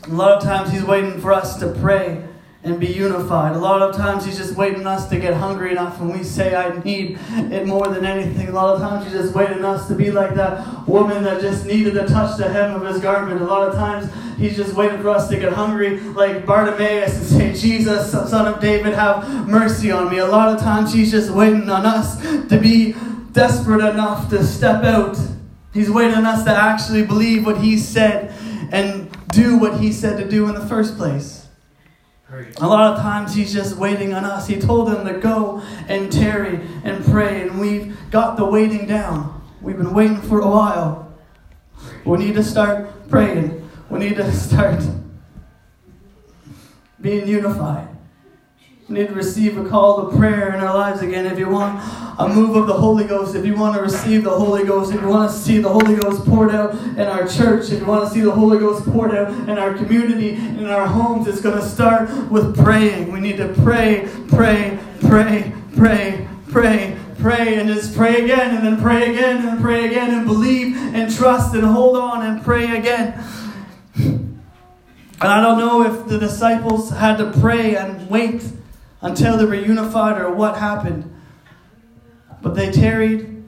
A 0.04 0.10
lot 0.10 0.32
of 0.32 0.44
times, 0.44 0.72
He's 0.72 0.84
waiting 0.84 1.22
for 1.22 1.32
us 1.32 1.58
to 1.60 1.72
pray 1.80 2.26
and 2.64 2.80
be 2.80 2.88
unified. 2.88 3.56
A 3.56 3.60
lot 3.60 3.82
of 3.82 3.96
times 3.96 4.24
he's 4.24 4.38
just 4.38 4.56
waiting 4.56 4.86
us 4.86 5.10
to 5.10 5.18
get 5.18 5.34
hungry 5.34 5.72
enough 5.72 6.00
when 6.00 6.16
we 6.16 6.24
say, 6.24 6.54
I 6.56 6.78
need 6.84 7.18
it 7.32 7.66
more 7.66 7.88
than 7.88 8.06
anything. 8.06 8.50
A 8.50 8.52
lot 8.52 8.76
of 8.76 8.82
times 8.82 9.06
he's 9.06 9.14
just 9.14 9.34
waiting 9.34 9.66
us 9.66 9.88
to 9.88 9.96
be 9.96 10.12
like 10.12 10.36
that 10.36 10.88
woman 10.88 11.24
that 11.24 11.42
just 11.42 11.66
needed 11.66 11.96
to 11.96 12.06
touch 12.06 12.38
the 12.38 12.48
hem 12.48 12.76
of 12.76 12.86
his 12.86 13.02
garment. 13.02 13.42
A 13.42 13.46
lot 13.46 13.68
of 13.68 13.74
times 13.74 14.12
he's 14.38 14.56
just 14.56 14.76
waiting 14.76 15.02
for 15.02 15.10
us 15.10 15.28
to 15.30 15.38
get 15.38 15.54
hungry 15.54 16.00
like 16.00 16.46
Bartimaeus 16.46 17.18
and 17.18 17.26
say, 17.26 17.54
Jesus, 17.54 18.12
son 18.12 18.54
of 18.54 18.62
David, 18.62 18.94
have 18.94 19.48
mercy 19.48 19.90
on 19.90 20.12
me. 20.12 20.20
A 20.20 20.28
lot 20.28 20.56
of 20.56 20.62
times 20.62 20.94
he's 20.94 21.10
just 21.10 21.32
waiting 21.32 21.68
on 21.68 21.86
us 21.86 22.22
to 22.22 22.60
be 22.62 22.94
desperate 23.32 23.84
enough 23.84 24.30
to 24.30 24.46
step 24.46 24.84
out. 24.84 25.18
He's 25.74 25.90
waiting 25.90 26.16
on 26.16 26.28
us 26.28 26.44
to 26.44 26.52
actually 26.52 27.06
believe 27.08 27.44
what 27.44 27.58
he 27.58 27.80
said 27.80 28.32
and 28.72 29.10
do 29.30 29.58
what 29.58 29.80
he 29.80 29.92
said 29.92 30.18
to 30.18 30.30
do 30.30 30.48
in 30.48 30.54
the 30.54 30.66
first 30.68 30.98
place. 30.98 31.41
A 32.32 32.68
lot 32.68 32.94
of 32.94 33.00
times 33.00 33.34
he's 33.36 33.52
just 33.52 33.76
waiting 33.76 34.14
on 34.14 34.24
us. 34.24 34.48
He 34.48 34.58
told 34.58 34.88
them 34.88 35.06
to 35.06 35.20
go 35.20 35.62
and 35.90 36.10
tarry 36.10 36.62
and 36.86 37.04
pray, 37.04 37.42
and 37.42 37.60
we've 37.60 37.96
got 38.10 38.38
the 38.38 38.46
waiting 38.46 38.88
down. 38.88 39.42
We've 39.60 39.76
been 39.76 39.94
waiting 39.94 40.22
for 40.22 40.40
a 40.40 40.48
while. 40.48 41.14
We 42.06 42.20
need 42.20 42.36
to 42.36 42.44
start 42.44 43.10
praying. 43.10 43.70
We 43.90 44.00
need 44.00 44.16
to 44.16 44.32
start 44.48 44.82
being 47.02 47.28
unified 47.28 47.91
need 48.92 49.08
to 49.08 49.14
receive 49.14 49.58
a 49.58 49.68
call 49.68 50.10
to 50.10 50.18
prayer 50.18 50.54
in 50.54 50.60
our 50.60 50.74
lives 50.74 51.02
again. 51.02 51.26
If 51.26 51.40
you 51.40 51.50
want 51.50 51.82
a 52.20 52.28
move 52.28 52.56
of 52.56 52.68
the 52.68 52.74
Holy 52.74 53.06
Ghost, 53.06 53.36
if 53.36 53.46
you 53.46 53.56
want 53.56 53.76
to 53.76 53.82
receive 53.82 54.24
the 54.24 54.30
Holy 54.30 54.66
Ghost, 54.66 54.94
if 54.94 55.02
you 55.02 55.08
want 55.08 55.32
to 55.32 55.38
see 55.38 55.60
the 55.60 55.70
Holy 55.70 55.96
Ghost 55.96 56.26
poured 56.26 56.54
out 56.54 56.76
in 56.76 57.02
our 57.02 57.28
church, 57.28 57.72
if 57.72 57.80
you 57.80 57.86
want 57.86 58.08
to 58.08 58.14
see 58.14 58.22
the 58.22 58.32
Holy 58.32 58.60
Ghost 58.60 58.86
poured 58.86 59.16
out 59.16 59.30
in 59.50 59.58
our 59.58 59.74
community, 59.74 60.32
in 60.32 60.66
our 60.66 60.86
homes, 60.88 61.28
it's 61.28 61.42
going 61.42 61.60
to 61.60 61.66
start 61.66 62.10
with 62.30 62.56
praying. 62.56 63.12
We 63.12 63.20
need 63.20 63.38
to 63.38 63.48
pray, 63.64 64.10
pray, 64.28 64.78
pray, 65.00 65.54
pray, 65.76 66.28
pray, 66.50 66.98
pray, 67.18 67.56
and 67.56 67.70
just 67.70 67.96
pray 67.96 68.24
again, 68.24 68.56
and 68.56 68.66
then 68.66 68.82
pray 68.82 69.16
again, 69.16 69.48
and 69.48 69.62
pray 69.62 69.86
again, 69.86 70.14
and 70.14 70.26
believe 70.26 70.76
and 70.76 71.14
trust 71.14 71.56
and 71.56 71.64
hold 71.64 71.98
on 71.98 72.26
and 72.26 72.44
pray 72.44 72.78
again. 72.78 73.14
And 75.22 75.30
I 75.30 75.40
don't 75.40 75.60
know 75.60 75.84
if 75.84 76.08
the 76.08 76.18
disciples 76.18 76.90
had 76.90 77.18
to 77.18 77.32
pray 77.40 77.76
and 77.76 78.10
wait 78.10 78.44
until 79.02 79.38
they 79.38 79.46
were 79.46 79.56
unified 79.56 80.22
or 80.22 80.32
what 80.32 80.58
happened. 80.58 81.14
But 82.42 82.56
they 82.56 82.72
tarried 82.72 83.44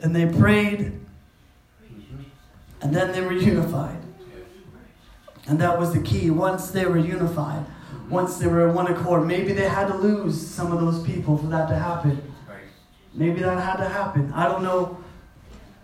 and 0.00 0.14
they 0.14 0.26
prayed 0.26 0.92
and 2.80 2.94
then 2.94 3.12
they 3.12 3.20
were 3.20 3.32
unified. 3.32 3.98
And 5.46 5.58
that 5.60 5.78
was 5.78 5.92
the 5.92 6.00
key. 6.00 6.30
Once 6.30 6.70
they 6.70 6.84
were 6.84 6.98
unified, 6.98 7.64
once 8.08 8.36
they 8.36 8.46
were 8.46 8.68
in 8.68 8.74
one 8.74 8.86
accord, 8.86 9.26
maybe 9.26 9.52
they 9.52 9.68
had 9.68 9.88
to 9.88 9.96
lose 9.96 10.40
some 10.40 10.72
of 10.72 10.80
those 10.80 11.02
people 11.04 11.36
for 11.38 11.46
that 11.46 11.68
to 11.68 11.74
happen. 11.74 12.22
Maybe 13.14 13.40
that 13.40 13.58
had 13.58 13.76
to 13.76 13.88
happen. 13.88 14.32
I 14.32 14.46
don't 14.46 14.62
know. 14.62 15.02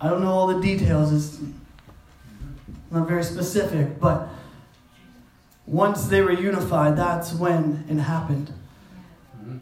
I 0.00 0.10
don't 0.10 0.22
know 0.22 0.30
all 0.30 0.46
the 0.46 0.60
details. 0.60 1.12
It's 1.12 1.42
not 2.90 3.08
very 3.08 3.24
specific, 3.24 3.98
but 3.98 4.28
once 5.66 6.06
they 6.06 6.20
were 6.20 6.32
unified, 6.32 6.96
that's 6.96 7.32
when 7.32 7.84
it 7.88 7.96
happened. 7.96 8.52
Mm-hmm. 9.44 9.58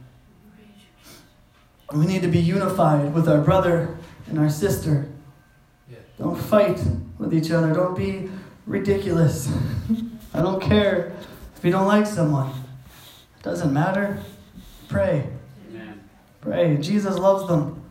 We 1.98 2.06
need 2.06 2.22
to 2.22 2.28
be 2.28 2.38
unified 2.38 3.12
with 3.12 3.28
our 3.28 3.40
brother 3.40 3.96
and 4.28 4.38
our 4.38 4.48
sister. 4.48 5.08
Don't 6.18 6.36
fight 6.40 6.80
with 7.18 7.34
each 7.34 7.50
other. 7.50 7.72
Don't 7.72 7.96
be 7.96 8.30
ridiculous. 8.66 9.52
I 10.34 10.40
don't 10.40 10.62
care 10.62 11.14
if 11.56 11.64
you 11.64 11.70
don't 11.70 11.86
like 11.86 12.06
someone. 12.06 12.50
It 13.38 13.42
doesn't 13.42 13.72
matter. 13.72 14.20
Pray. 14.88 15.28
Amen. 15.68 16.00
Pray. 16.40 16.76
Jesus 16.78 17.18
loves 17.18 17.48
them. 17.48 17.82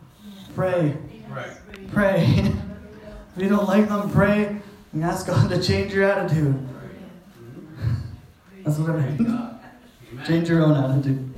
Pray. 0.56 0.98
Right. 1.30 1.52
Pray. 1.92 2.24
if 3.36 3.44
you 3.44 3.50
don't 3.50 3.68
like 3.68 3.90
them, 3.90 4.10
pray 4.12 4.58
and 4.94 5.04
ask 5.04 5.28
God 5.28 5.50
to 5.50 5.62
change 5.62 5.94
your 5.94 6.06
attitude. 6.06 6.68
That's 8.64 8.78
what 8.78 8.92
I 8.92 9.10
mean. 9.10 9.60
Change 10.26 10.50
your 10.50 10.64
own 10.64 10.76
attitude 10.76 11.31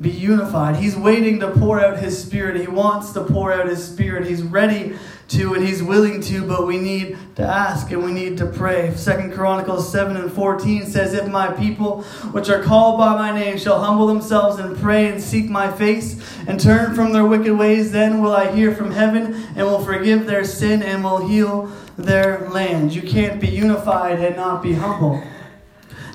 be 0.00 0.10
unified. 0.10 0.76
He's 0.76 0.96
waiting 0.96 1.40
to 1.40 1.50
pour 1.50 1.80
out 1.80 1.98
his 1.98 2.20
spirit. 2.20 2.60
He 2.60 2.66
wants 2.66 3.12
to 3.12 3.22
pour 3.22 3.52
out 3.52 3.68
his 3.68 3.86
spirit. 3.86 4.26
He's 4.26 4.42
ready 4.42 4.96
to 5.28 5.54
and 5.54 5.64
he's 5.64 5.82
willing 5.82 6.20
to, 6.20 6.44
but 6.44 6.66
we 6.66 6.78
need 6.78 7.16
to 7.36 7.42
ask 7.42 7.90
and 7.92 8.02
we 8.02 8.12
need 8.12 8.36
to 8.38 8.46
pray. 8.46 8.92
Second 8.96 9.32
Chronicles 9.32 9.90
7 9.90 10.16
and 10.16 10.32
14 10.32 10.86
says, 10.86 11.14
If 11.14 11.28
my 11.28 11.52
people 11.52 12.02
which 12.32 12.48
are 12.48 12.62
called 12.62 12.98
by 12.98 13.14
my 13.14 13.38
name 13.38 13.56
shall 13.56 13.80
humble 13.80 14.06
themselves 14.06 14.58
and 14.58 14.76
pray 14.76 15.08
and 15.08 15.22
seek 15.22 15.48
my 15.48 15.70
face 15.70 16.20
and 16.48 16.58
turn 16.58 16.94
from 16.94 17.12
their 17.12 17.24
wicked 17.24 17.56
ways, 17.56 17.92
then 17.92 18.20
will 18.20 18.34
I 18.34 18.50
hear 18.50 18.74
from 18.74 18.90
heaven 18.90 19.34
and 19.54 19.66
will 19.66 19.84
forgive 19.84 20.26
their 20.26 20.44
sin 20.44 20.82
and 20.82 21.04
will 21.04 21.26
heal 21.28 21.70
their 21.96 22.48
land. 22.48 22.92
You 22.94 23.02
can't 23.02 23.40
be 23.40 23.48
unified 23.48 24.18
and 24.20 24.36
not 24.36 24.62
be 24.62 24.72
humble. 24.72 25.22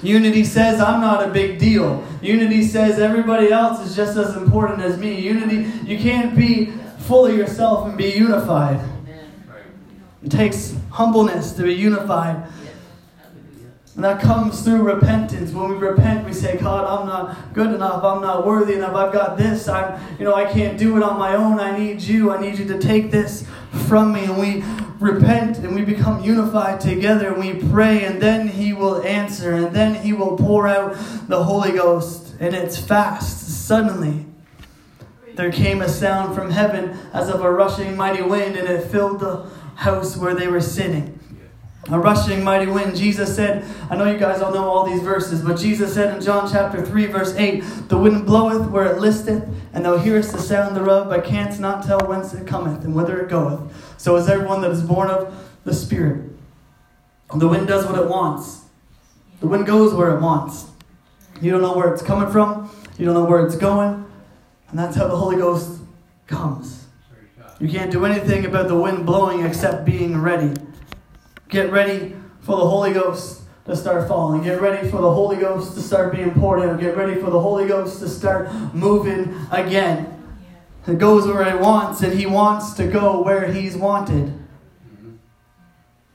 Unity 0.07 0.43
says 0.43 0.79
I'm 0.79 1.01
not 1.01 1.27
a 1.27 1.31
big 1.31 1.59
deal. 1.59 2.05
Unity 2.21 2.63
says 2.63 2.99
everybody 2.99 3.51
else 3.51 3.85
is 3.85 3.95
just 3.95 4.17
as 4.17 4.35
important 4.35 4.81
as 4.81 4.97
me. 4.97 5.19
Unity, 5.19 5.69
you 5.85 5.97
can't 5.97 6.35
be 6.35 6.73
full 6.99 7.25
of 7.25 7.35
yourself 7.35 7.87
and 7.87 7.97
be 7.97 8.09
unified. 8.09 8.79
It 10.23 10.31
takes 10.31 10.75
humbleness 10.89 11.53
to 11.53 11.63
be 11.63 11.73
unified. 11.73 12.47
And 13.95 14.03
that 14.03 14.21
comes 14.21 14.61
through 14.61 14.81
repentance. 14.83 15.51
When 15.51 15.69
we 15.69 15.75
repent, 15.75 16.25
we 16.25 16.33
say, 16.33 16.57
God, 16.57 16.83
I'm 16.85 17.07
not 17.07 17.53
good 17.53 17.73
enough. 17.73 18.03
I'm 18.03 18.21
not 18.21 18.45
worthy 18.45 18.73
enough. 18.73 18.93
I've 18.93 19.13
got 19.13 19.37
this. 19.37 19.69
I'm, 19.69 19.97
you 20.19 20.25
know, 20.25 20.35
I 20.35 20.51
can't 20.51 20.77
do 20.77 20.97
it 20.97 21.03
on 21.03 21.17
my 21.17 21.35
own. 21.35 21.61
I 21.61 21.77
need 21.77 22.01
you. 22.01 22.31
I 22.31 22.41
need 22.41 22.59
you 22.59 22.65
to 22.65 22.77
take 22.77 23.09
this 23.09 23.47
from 23.87 24.11
me. 24.11 24.25
And 24.25 24.37
we 24.37 24.63
repent 24.99 25.57
and 25.57 25.75
we 25.75 25.83
become 25.83 26.23
unified 26.23 26.79
together 26.79 27.33
and 27.33 27.39
we 27.39 27.69
pray, 27.69 28.05
and 28.05 28.21
then 28.21 28.47
He 28.47 28.73
will 28.73 29.01
answer, 29.03 29.53
and 29.53 29.75
then 29.75 29.95
He 29.95 30.13
will 30.13 30.37
pour 30.37 30.67
out 30.67 30.95
the 31.27 31.43
Holy 31.43 31.71
Ghost. 31.71 32.35
And 32.39 32.55
it's 32.55 32.77
fast, 32.77 33.65
suddenly. 33.65 34.25
there 35.35 35.51
came 35.51 35.81
a 35.81 35.89
sound 35.89 36.35
from 36.35 36.51
heaven 36.51 36.97
as 37.13 37.29
of 37.29 37.41
a 37.41 37.51
rushing 37.51 37.95
mighty 37.95 38.21
wind, 38.21 38.55
and 38.55 38.67
it 38.67 38.89
filled 38.89 39.19
the 39.19 39.49
house 39.75 40.15
where 40.15 40.33
they 40.33 40.47
were 40.47 40.61
sitting. 40.61 41.19
A 41.91 41.99
rushing 41.99 42.43
mighty 42.43 42.65
wind. 42.65 42.95
Jesus 42.95 43.35
said, 43.35 43.63
I 43.91 43.95
know 43.95 44.11
you 44.11 44.17
guys 44.17 44.41
all 44.41 44.51
know 44.51 44.67
all 44.67 44.87
these 44.87 45.03
verses, 45.03 45.41
but 45.41 45.59
Jesus 45.59 45.93
said 45.93 46.15
in 46.15 46.21
John 46.21 46.49
chapter 46.51 46.83
3, 46.83 47.05
verse 47.07 47.35
8, 47.35 47.89
The 47.89 47.97
wind 47.97 48.25
bloweth 48.25 48.71
where 48.71 48.85
it 48.85 48.99
listeth, 48.99 49.47
and 49.71 49.85
thou 49.85 49.97
hearest 49.97 50.31
the 50.31 50.39
sound 50.39 50.75
thereof, 50.75 51.09
but 51.09 51.25
canst 51.25 51.59
not 51.59 51.85
tell 51.85 51.99
whence 51.99 52.33
it 52.33 52.47
cometh 52.47 52.83
and 52.83 52.95
whither 52.95 53.21
it 53.21 53.29
goeth. 53.29 53.61
So 54.05 54.17
is 54.17 54.29
everyone 54.29 54.61
that 54.61 54.69
is 54.69 54.83
born 54.83 55.09
of 55.09 55.33
the 55.63 55.73
Spirit. 55.73 56.29
The 57.33 57.47
wind 57.47 57.67
does 57.67 57.87
what 57.87 57.97
it 57.99 58.07
wants. 58.07 58.65
The 59.39 59.47
wind 59.47 59.65
goes 59.65 59.95
where 59.95 60.15
it 60.15 60.21
wants. 60.21 60.67
You 61.41 61.49
don't 61.49 61.63
know 61.63 61.73
where 61.73 61.91
it's 61.91 62.03
coming 62.03 62.31
from, 62.31 62.69
you 62.99 63.05
don't 63.05 63.15
know 63.15 63.25
where 63.25 63.43
it's 63.43 63.55
going, 63.55 64.05
and 64.69 64.77
that's 64.77 64.95
how 64.95 65.07
the 65.07 65.15
Holy 65.15 65.37
Ghost 65.37 65.79
comes. 66.27 66.85
You 67.59 67.67
can't 67.67 67.91
do 67.91 68.05
anything 68.05 68.45
about 68.45 68.67
the 68.67 68.75
wind 68.75 69.07
blowing 69.07 69.43
except 69.43 69.85
being 69.85 70.21
ready. 70.21 70.53
Get 71.49 71.71
ready 71.71 72.15
for 72.41 72.57
the 72.57 72.69
Holy 72.69 72.93
Ghost 72.93 73.41
to 73.65 73.75
start 73.75 74.07
falling. 74.07 74.43
Get 74.43 74.61
ready 74.61 74.87
for 74.87 75.01
the 75.01 75.11
Holy 75.11 75.37
Ghost 75.37 75.73
to 75.73 75.81
start 75.81 76.13
being 76.13 76.29
poured 76.29 76.61
out. 76.61 76.79
Get 76.79 76.95
ready 76.95 77.19
for 77.19 77.31
the 77.31 77.39
Holy 77.39 77.67
Ghost 77.67 78.01
to 78.01 78.07
start 78.07 78.53
moving 78.71 79.35
again. 79.49 80.14
It 80.87 80.99
goes 80.99 81.25
where 81.27 81.47
it 81.47 81.59
wants, 81.59 82.01
and 82.01 82.17
He 82.17 82.25
wants 82.25 82.73
to 82.73 82.87
go 82.87 83.21
where 83.21 83.51
He's 83.51 83.75
wanted. 83.75 84.27
Mm-hmm. 84.27 85.15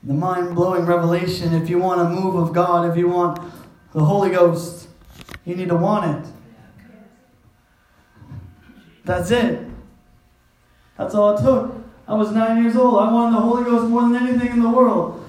The 0.04 0.14
mind 0.14 0.54
blowing 0.54 0.86
revelation 0.86 1.52
if 1.54 1.68
you 1.68 1.78
want 1.78 2.00
a 2.00 2.08
move 2.08 2.36
of 2.36 2.52
God, 2.52 2.88
if 2.90 2.96
you 2.96 3.08
want 3.08 3.40
the 3.92 4.04
Holy 4.04 4.30
Ghost, 4.30 4.88
you 5.44 5.56
need 5.56 5.68
to 5.68 5.76
want 5.76 6.26
it. 6.26 6.32
That's 9.04 9.30
it. 9.30 9.66
That's 10.96 11.14
all 11.14 11.36
it 11.36 11.42
took. 11.42 11.74
I 12.06 12.14
was 12.14 12.30
nine 12.30 12.62
years 12.62 12.76
old. 12.76 13.00
I 13.00 13.12
wanted 13.12 13.36
the 13.36 13.40
Holy 13.40 13.64
Ghost 13.64 13.88
more 13.88 14.02
than 14.02 14.16
anything 14.16 14.52
in 14.52 14.62
the 14.62 14.68
world. 14.68 15.28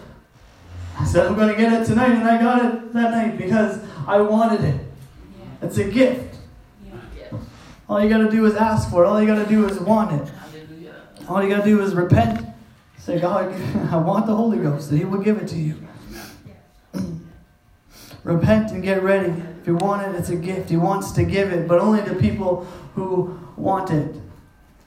I 1.00 1.06
said, 1.06 1.26
I'm 1.26 1.36
going 1.36 1.48
to 1.48 1.60
get 1.60 1.74
it 1.74 1.86
tonight, 1.86 2.12
and 2.12 2.28
I 2.28 2.40
got 2.40 2.66
it 2.66 2.94
that 2.94 3.12
night 3.12 3.38
because 3.38 3.80
I 4.08 4.22
wanted 4.22 4.64
it. 4.64 4.80
It's 5.62 5.78
a 5.78 5.86
gift. 5.86 6.31
All 7.92 8.02
you 8.02 8.08
got 8.08 8.20
to 8.20 8.32
do 8.32 8.46
is 8.46 8.56
ask 8.56 8.90
for 8.90 9.04
it. 9.04 9.08
All 9.08 9.20
you 9.22 9.28
got 9.28 9.44
to 9.44 9.50
do 9.50 9.68
is 9.68 9.78
want 9.78 10.22
it. 10.22 10.34
All 11.28 11.44
you 11.44 11.50
got 11.50 11.66
to 11.66 11.66
do 11.66 11.82
is 11.82 11.94
repent. 11.94 12.48
Say, 12.98 13.20
God, 13.20 13.54
I 13.92 13.98
want 13.98 14.28
the 14.28 14.34
Holy 14.34 14.60
Ghost, 14.60 14.90
that 14.90 14.98
He 14.98 15.04
will 15.04 15.20
give 15.20 15.38
it 15.38 15.50
to 15.50 15.58
you. 15.58 15.76
Repent 18.24 18.72
and 18.72 18.82
get 18.82 19.04
ready. 19.04 19.34
If 19.60 19.68
you 19.68 19.76
want 19.76 20.08
it, 20.08 20.18
it's 20.18 20.30
a 20.30 20.38
gift. 20.38 20.70
He 20.70 20.78
wants 20.78 21.12
to 21.12 21.26
give 21.26 21.52
it, 21.52 21.68
but 21.68 21.80
only 21.80 22.02
to 22.06 22.16
people 22.16 22.64
who 22.96 23.38
want 23.58 23.92
it. 23.92 24.16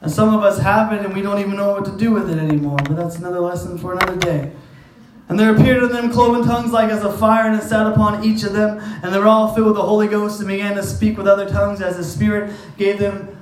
And 0.00 0.10
some 0.10 0.32
of 0.32 0.42
us 0.42 0.58
have 0.60 0.90
it 0.94 1.04
and 1.04 1.12
we 1.12 1.20
don't 1.20 1.40
even 1.40 1.56
know 1.56 1.72
what 1.72 1.84
to 1.84 1.94
do 1.98 2.10
with 2.10 2.30
it 2.30 2.38
anymore, 2.38 2.78
but 2.78 2.96
that's 2.96 3.16
another 3.16 3.40
lesson 3.40 3.76
for 3.76 3.92
another 3.92 4.16
day. 4.16 4.50
And 5.28 5.40
there 5.40 5.54
appeared 5.54 5.80
to 5.80 5.86
them 5.88 6.12
cloven 6.12 6.46
tongues 6.46 6.70
like 6.70 6.90
as 6.90 7.02
a 7.02 7.12
fire, 7.16 7.50
and 7.50 7.60
it 7.60 7.64
sat 7.64 7.86
upon 7.86 8.24
each 8.24 8.42
of 8.44 8.52
them. 8.52 8.78
And 9.02 9.12
they 9.12 9.18
were 9.18 9.26
all 9.26 9.54
filled 9.54 9.68
with 9.68 9.76
the 9.76 9.82
Holy 9.82 10.06
Ghost 10.06 10.38
and 10.40 10.48
began 10.48 10.74
to 10.76 10.82
speak 10.82 11.16
with 11.16 11.26
other 11.26 11.48
tongues 11.48 11.80
as 11.80 11.96
the 11.96 12.04
Spirit 12.04 12.52
gave 12.76 12.98
them 12.98 13.36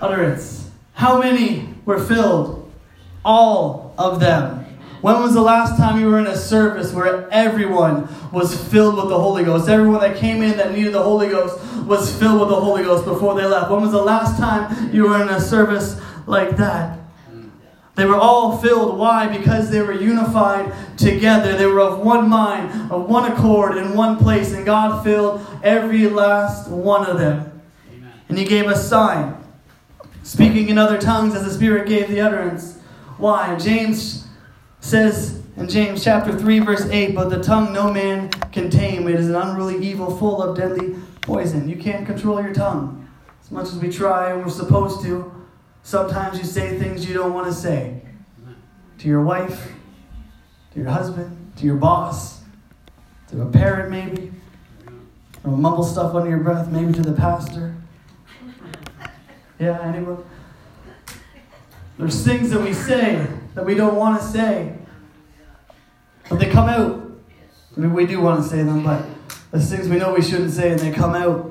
utterance. 0.00 0.70
How 0.94 1.20
many 1.20 1.74
were 1.84 2.00
filled? 2.00 2.70
All 3.24 3.94
of 3.96 4.18
them. 4.20 4.64
When 5.00 5.20
was 5.20 5.32
the 5.32 5.40
last 5.40 5.76
time 5.76 6.00
you 6.00 6.06
were 6.06 6.18
in 6.18 6.26
a 6.26 6.36
service 6.36 6.92
where 6.92 7.28
everyone 7.30 8.08
was 8.32 8.60
filled 8.68 8.96
with 8.96 9.08
the 9.08 9.18
Holy 9.18 9.44
Ghost? 9.44 9.68
Everyone 9.68 10.00
that 10.00 10.16
came 10.16 10.42
in 10.42 10.56
that 10.56 10.72
needed 10.72 10.92
the 10.92 11.02
Holy 11.02 11.28
Ghost 11.28 11.56
was 11.84 12.12
filled 12.18 12.40
with 12.40 12.48
the 12.48 12.60
Holy 12.60 12.82
Ghost 12.82 13.04
before 13.04 13.36
they 13.36 13.46
left. 13.46 13.70
When 13.70 13.80
was 13.80 13.92
the 13.92 14.02
last 14.02 14.38
time 14.38 14.92
you 14.92 15.04
were 15.04 15.22
in 15.22 15.28
a 15.28 15.40
service 15.40 16.00
like 16.26 16.56
that? 16.56 16.98
They 17.98 18.06
were 18.06 18.16
all 18.16 18.56
filled. 18.58 18.96
Why? 18.96 19.26
Because 19.26 19.70
they 19.70 19.82
were 19.82 19.92
unified 19.92 20.72
together. 20.96 21.56
They 21.56 21.66
were 21.66 21.80
of 21.80 21.98
one 21.98 22.28
mind, 22.28 22.92
of 22.92 23.10
one 23.10 23.30
accord, 23.30 23.76
in 23.76 23.94
one 23.94 24.16
place. 24.16 24.52
And 24.52 24.64
God 24.64 25.02
filled 25.02 25.44
every 25.64 26.08
last 26.08 26.70
one 26.70 27.04
of 27.06 27.18
them. 27.18 27.60
Amen. 27.92 28.12
And 28.28 28.38
He 28.38 28.44
gave 28.44 28.68
a 28.68 28.76
sign, 28.76 29.36
speaking 30.22 30.68
in 30.68 30.78
other 30.78 30.96
tongues 30.96 31.34
as 31.34 31.44
the 31.44 31.50
Spirit 31.50 31.88
gave 31.88 32.08
the 32.08 32.20
utterance. 32.20 32.78
Why? 33.16 33.56
James 33.56 34.28
says 34.78 35.42
in 35.56 35.68
James 35.68 36.04
chapter 36.04 36.38
3, 36.38 36.60
verse 36.60 36.86
8, 36.88 37.16
But 37.16 37.30
the 37.30 37.42
tongue 37.42 37.72
no 37.72 37.92
man 37.92 38.28
can 38.52 38.70
tame. 38.70 39.08
It 39.08 39.16
is 39.16 39.28
an 39.28 39.34
unruly 39.34 39.84
evil 39.84 40.16
full 40.16 40.40
of 40.40 40.56
deadly 40.56 40.94
poison. 41.20 41.68
You 41.68 41.74
can't 41.74 42.06
control 42.06 42.40
your 42.40 42.54
tongue. 42.54 43.08
As 43.42 43.50
much 43.50 43.66
as 43.66 43.76
we 43.76 43.90
try 43.90 44.30
and 44.30 44.44
we're 44.44 44.52
supposed 44.52 45.02
to, 45.02 45.32
sometimes 45.88 46.38
you 46.38 46.44
say 46.44 46.78
things 46.78 47.08
you 47.08 47.14
don't 47.14 47.32
want 47.32 47.46
to 47.46 47.52
say. 47.52 48.02
To 48.98 49.08
your 49.08 49.22
wife, 49.22 49.72
to 50.72 50.80
your 50.80 50.90
husband, 50.90 51.52
to 51.56 51.64
your 51.64 51.76
boss, 51.76 52.42
to 53.28 53.40
a 53.40 53.46
parent 53.46 53.90
maybe. 53.90 54.30
Or 55.44 55.52
mumble 55.56 55.84
stuff 55.84 56.14
under 56.14 56.28
your 56.28 56.40
breath, 56.40 56.68
maybe 56.68 56.92
to 56.92 57.00
the 57.00 57.12
pastor. 57.12 57.74
Yeah, 59.58 59.80
anyone? 59.80 60.22
There's 61.96 62.22
things 62.22 62.50
that 62.50 62.60
we 62.60 62.74
say 62.74 63.26
that 63.54 63.64
we 63.64 63.74
don't 63.74 63.96
want 63.96 64.20
to 64.20 64.26
say. 64.26 64.74
But 66.28 66.38
they 66.38 66.50
come 66.50 66.68
out. 66.68 67.10
I 67.76 67.80
mean, 67.80 67.94
we 67.94 68.04
do 68.04 68.20
want 68.20 68.42
to 68.42 68.48
say 68.48 68.62
them, 68.62 68.84
but 68.84 69.06
there's 69.52 69.70
things 69.70 69.88
we 69.88 69.96
know 69.96 70.12
we 70.12 70.20
shouldn't 70.20 70.50
say 70.50 70.70
and 70.70 70.80
they 70.80 70.90
come 70.90 71.14
out. 71.14 71.50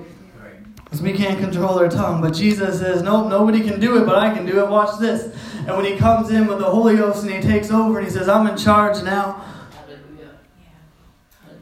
Because 0.88 1.02
we 1.02 1.12
can't 1.12 1.38
control 1.38 1.78
our 1.78 1.90
tongue. 1.90 2.22
But 2.22 2.34
Jesus 2.34 2.80
says, 2.80 3.02
Nope, 3.02 3.28
nobody 3.28 3.62
can 3.62 3.78
do 3.82 4.02
it, 4.02 4.06
but 4.06 4.16
I 4.16 4.34
can 4.34 4.46
do 4.46 4.64
it. 4.64 4.70
Watch 4.70 4.98
this. 5.00 5.36
And 5.58 5.76
when 5.76 5.84
he 5.84 5.98
comes 5.98 6.32
in 6.32 6.48
with 6.48 6.60
the 6.60 6.70
Holy 6.70 6.96
Ghost 6.96 7.26
and 7.26 7.34
he 7.34 7.42
takes 7.42 7.70
over 7.70 8.00
and 8.00 8.08
he 8.08 8.14
says, 8.14 8.30
I'm 8.30 8.48
in 8.48 8.56
charge 8.56 9.04
now. 9.04 9.44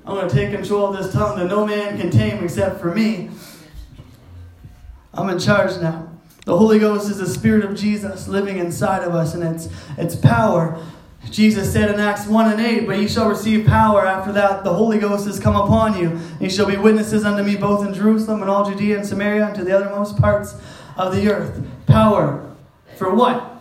I'm 0.05 0.13
going 0.13 0.29
to 0.29 0.35
take 0.35 0.51
control 0.51 0.93
of 0.93 1.03
this 1.03 1.11
tongue 1.11 1.39
that 1.39 1.47
no 1.47 1.65
man 1.65 1.99
can 1.99 2.11
tame 2.11 2.43
except 2.43 2.79
for 2.79 2.93
me. 2.93 3.31
I'm 5.11 5.27
in 5.29 5.39
charge 5.39 5.81
now. 5.81 6.07
The 6.45 6.55
Holy 6.55 6.77
Ghost 6.77 7.09
is 7.09 7.17
the 7.17 7.27
Spirit 7.27 7.65
of 7.65 7.75
Jesus 7.75 8.27
living 8.27 8.59
inside 8.59 9.01
of 9.01 9.15
us, 9.15 9.33
and 9.33 9.43
it's, 9.43 9.67
it's 9.97 10.15
power. 10.15 10.79
Jesus 11.31 11.71
said 11.71 11.91
in 11.91 11.99
Acts 11.99 12.27
1 12.27 12.51
and 12.51 12.61
8, 12.61 12.88
But 12.88 12.99
ye 12.99 13.07
shall 13.07 13.27
receive 13.27 13.65
power 13.65 14.05
after 14.05 14.31
that 14.33 14.63
the 14.63 14.73
Holy 14.73 14.99
Ghost 14.99 15.25
has 15.25 15.39
come 15.39 15.55
upon 15.55 15.99
you. 15.99 16.09
And 16.09 16.41
ye 16.41 16.49
shall 16.49 16.67
be 16.67 16.77
witnesses 16.77 17.25
unto 17.25 17.43
me 17.43 17.55
both 17.55 17.85
in 17.85 17.93
Jerusalem 17.93 18.41
and 18.41 18.49
all 18.49 18.69
Judea 18.69 18.97
and 18.97 19.07
Samaria 19.07 19.47
and 19.47 19.55
to 19.55 19.63
the 19.63 19.75
uttermost 19.75 20.17
parts 20.17 20.55
of 20.97 21.15
the 21.15 21.31
earth. 21.31 21.65
Power. 21.88 22.55
For 22.97 23.13
what? 23.13 23.51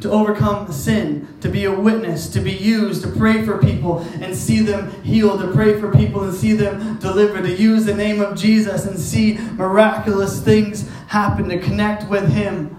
To 0.00 0.10
overcome 0.10 0.70
sin, 0.72 1.26
to 1.40 1.48
be 1.48 1.64
a 1.64 1.72
witness, 1.72 2.28
to 2.30 2.40
be 2.40 2.52
used, 2.52 3.02
to 3.02 3.10
pray 3.10 3.44
for 3.44 3.58
people 3.58 3.98
and 4.20 4.34
see 4.34 4.60
them 4.60 4.90
healed, 5.02 5.40
to 5.40 5.52
pray 5.52 5.80
for 5.80 5.90
people 5.90 6.22
and 6.22 6.32
see 6.32 6.52
them 6.52 6.98
delivered, 6.98 7.42
to 7.42 7.52
use 7.52 7.84
the 7.84 7.94
name 7.94 8.20
of 8.20 8.38
Jesus 8.38 8.86
and 8.86 8.98
see 8.98 9.38
miraculous 9.54 10.40
things 10.40 10.88
happen, 11.08 11.48
to 11.48 11.58
connect 11.58 12.08
with 12.08 12.30
Him. 12.30 12.78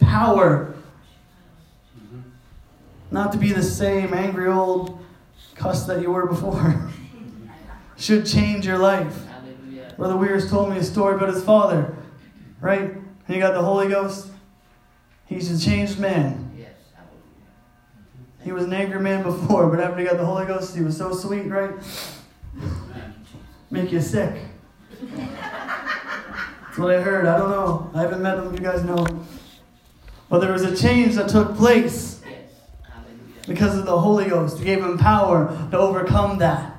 Power. 0.00 0.71
Not 3.12 3.30
to 3.32 3.38
be 3.38 3.52
the 3.52 3.62
same 3.62 4.14
angry 4.14 4.48
old 4.48 4.98
cuss 5.54 5.84
that 5.84 6.00
you 6.00 6.10
were 6.10 6.26
before. 6.26 6.90
Should 7.98 8.24
change 8.24 8.66
your 8.66 8.78
life. 8.78 9.14
Brother 9.98 10.16
Weirs 10.16 10.48
told 10.48 10.70
me 10.70 10.78
a 10.78 10.82
story 10.82 11.16
about 11.16 11.28
his 11.28 11.44
father, 11.44 11.94
right? 12.62 12.80
And 12.80 13.04
he 13.28 13.38
got 13.38 13.52
the 13.52 13.62
Holy 13.62 13.88
Ghost. 13.88 14.28
He's 15.26 15.50
a 15.50 15.62
changed 15.62 15.98
man. 15.98 16.52
Yes. 16.58 16.70
He 18.42 18.50
was 18.50 18.64
an 18.64 18.72
angry 18.72 18.98
man 18.98 19.22
before, 19.22 19.68
but 19.68 19.78
after 19.78 20.00
he 20.00 20.06
got 20.06 20.16
the 20.16 20.24
Holy 20.24 20.46
Ghost, 20.46 20.74
he 20.74 20.82
was 20.82 20.96
so 20.96 21.14
sweet, 21.14 21.48
right? 21.48 21.74
Make 23.70 23.92
you 23.92 24.00
sick. 24.00 24.40
That's 25.02 26.78
what 26.78 26.94
I 26.94 27.02
heard. 27.02 27.26
I 27.26 27.36
don't 27.36 27.50
know. 27.50 27.90
I 27.94 28.00
haven't 28.00 28.22
met 28.22 28.38
him. 28.38 28.54
You 28.54 28.60
guys 28.60 28.82
know. 28.82 29.06
But 30.30 30.38
there 30.38 30.52
was 30.52 30.62
a 30.62 30.74
change 30.74 31.14
that 31.16 31.28
took 31.28 31.54
place 31.56 32.11
because 33.46 33.78
of 33.78 33.86
the 33.86 33.98
Holy 33.98 34.28
Ghost. 34.28 34.58
He 34.58 34.64
gave 34.64 34.82
him 34.82 34.98
power 34.98 35.46
to 35.70 35.78
overcome 35.78 36.38
that. 36.38 36.76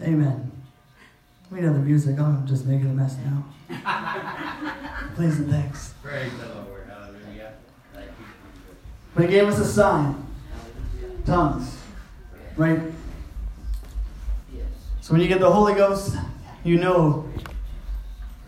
Amen. 0.00 0.50
We 1.50 1.60
know 1.60 1.72
the 1.72 1.78
music. 1.78 2.16
Oh, 2.18 2.24
I'm 2.24 2.46
just 2.46 2.66
making 2.66 2.90
a 2.90 2.92
mess 2.92 3.16
now. 3.24 3.44
Please 5.14 5.38
and 5.38 5.50
thanks. 5.50 5.94
Praise 6.02 6.30
the 6.38 6.54
Lord. 6.54 6.86
Hallelujah. 6.88 7.54
Thank 7.94 8.06
you. 8.06 8.26
But 9.14 9.24
he 9.24 9.30
gave 9.30 9.48
us 9.48 9.58
a 9.58 9.64
sign. 9.64 10.26
Tongues. 11.24 11.76
Right? 12.56 12.80
So 15.00 15.12
when 15.12 15.20
you 15.20 15.28
get 15.28 15.40
the 15.40 15.50
Holy 15.50 15.74
Ghost, 15.74 16.16
you 16.64 16.78
know 16.78 17.28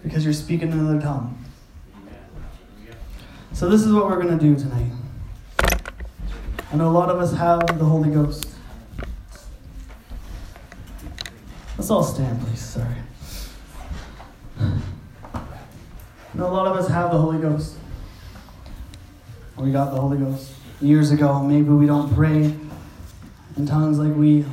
because 0.02 0.24
you're 0.24 0.34
speaking 0.34 0.72
another 0.72 1.00
tongue. 1.00 1.38
So 3.58 3.68
this 3.68 3.82
is 3.82 3.92
what 3.92 4.06
we're 4.06 4.22
going 4.22 4.38
to 4.38 4.44
do 4.44 4.54
tonight. 4.54 4.92
I 6.70 6.76
know 6.76 6.86
a 6.88 6.94
lot 6.94 7.08
of 7.10 7.18
us 7.18 7.32
have 7.32 7.66
the 7.76 7.84
Holy 7.84 8.08
Ghost. 8.08 8.46
Let's 11.76 11.90
all 11.90 12.04
stand, 12.04 12.40
please. 12.40 12.60
Sorry. 12.60 12.94
You 14.60 14.70
know, 16.34 16.46
a 16.46 16.54
lot 16.54 16.68
of 16.68 16.76
us 16.76 16.86
have 16.86 17.10
the 17.10 17.18
Holy 17.18 17.40
Ghost. 17.40 17.74
We 19.56 19.72
got 19.72 19.92
the 19.92 20.00
Holy 20.00 20.18
Ghost 20.18 20.52
years 20.80 21.10
ago. 21.10 21.42
Maybe 21.42 21.70
we 21.70 21.86
don't 21.86 22.14
pray 22.14 22.54
in 23.56 23.66
tongues 23.66 23.98
like 23.98 24.14
we 24.14 24.44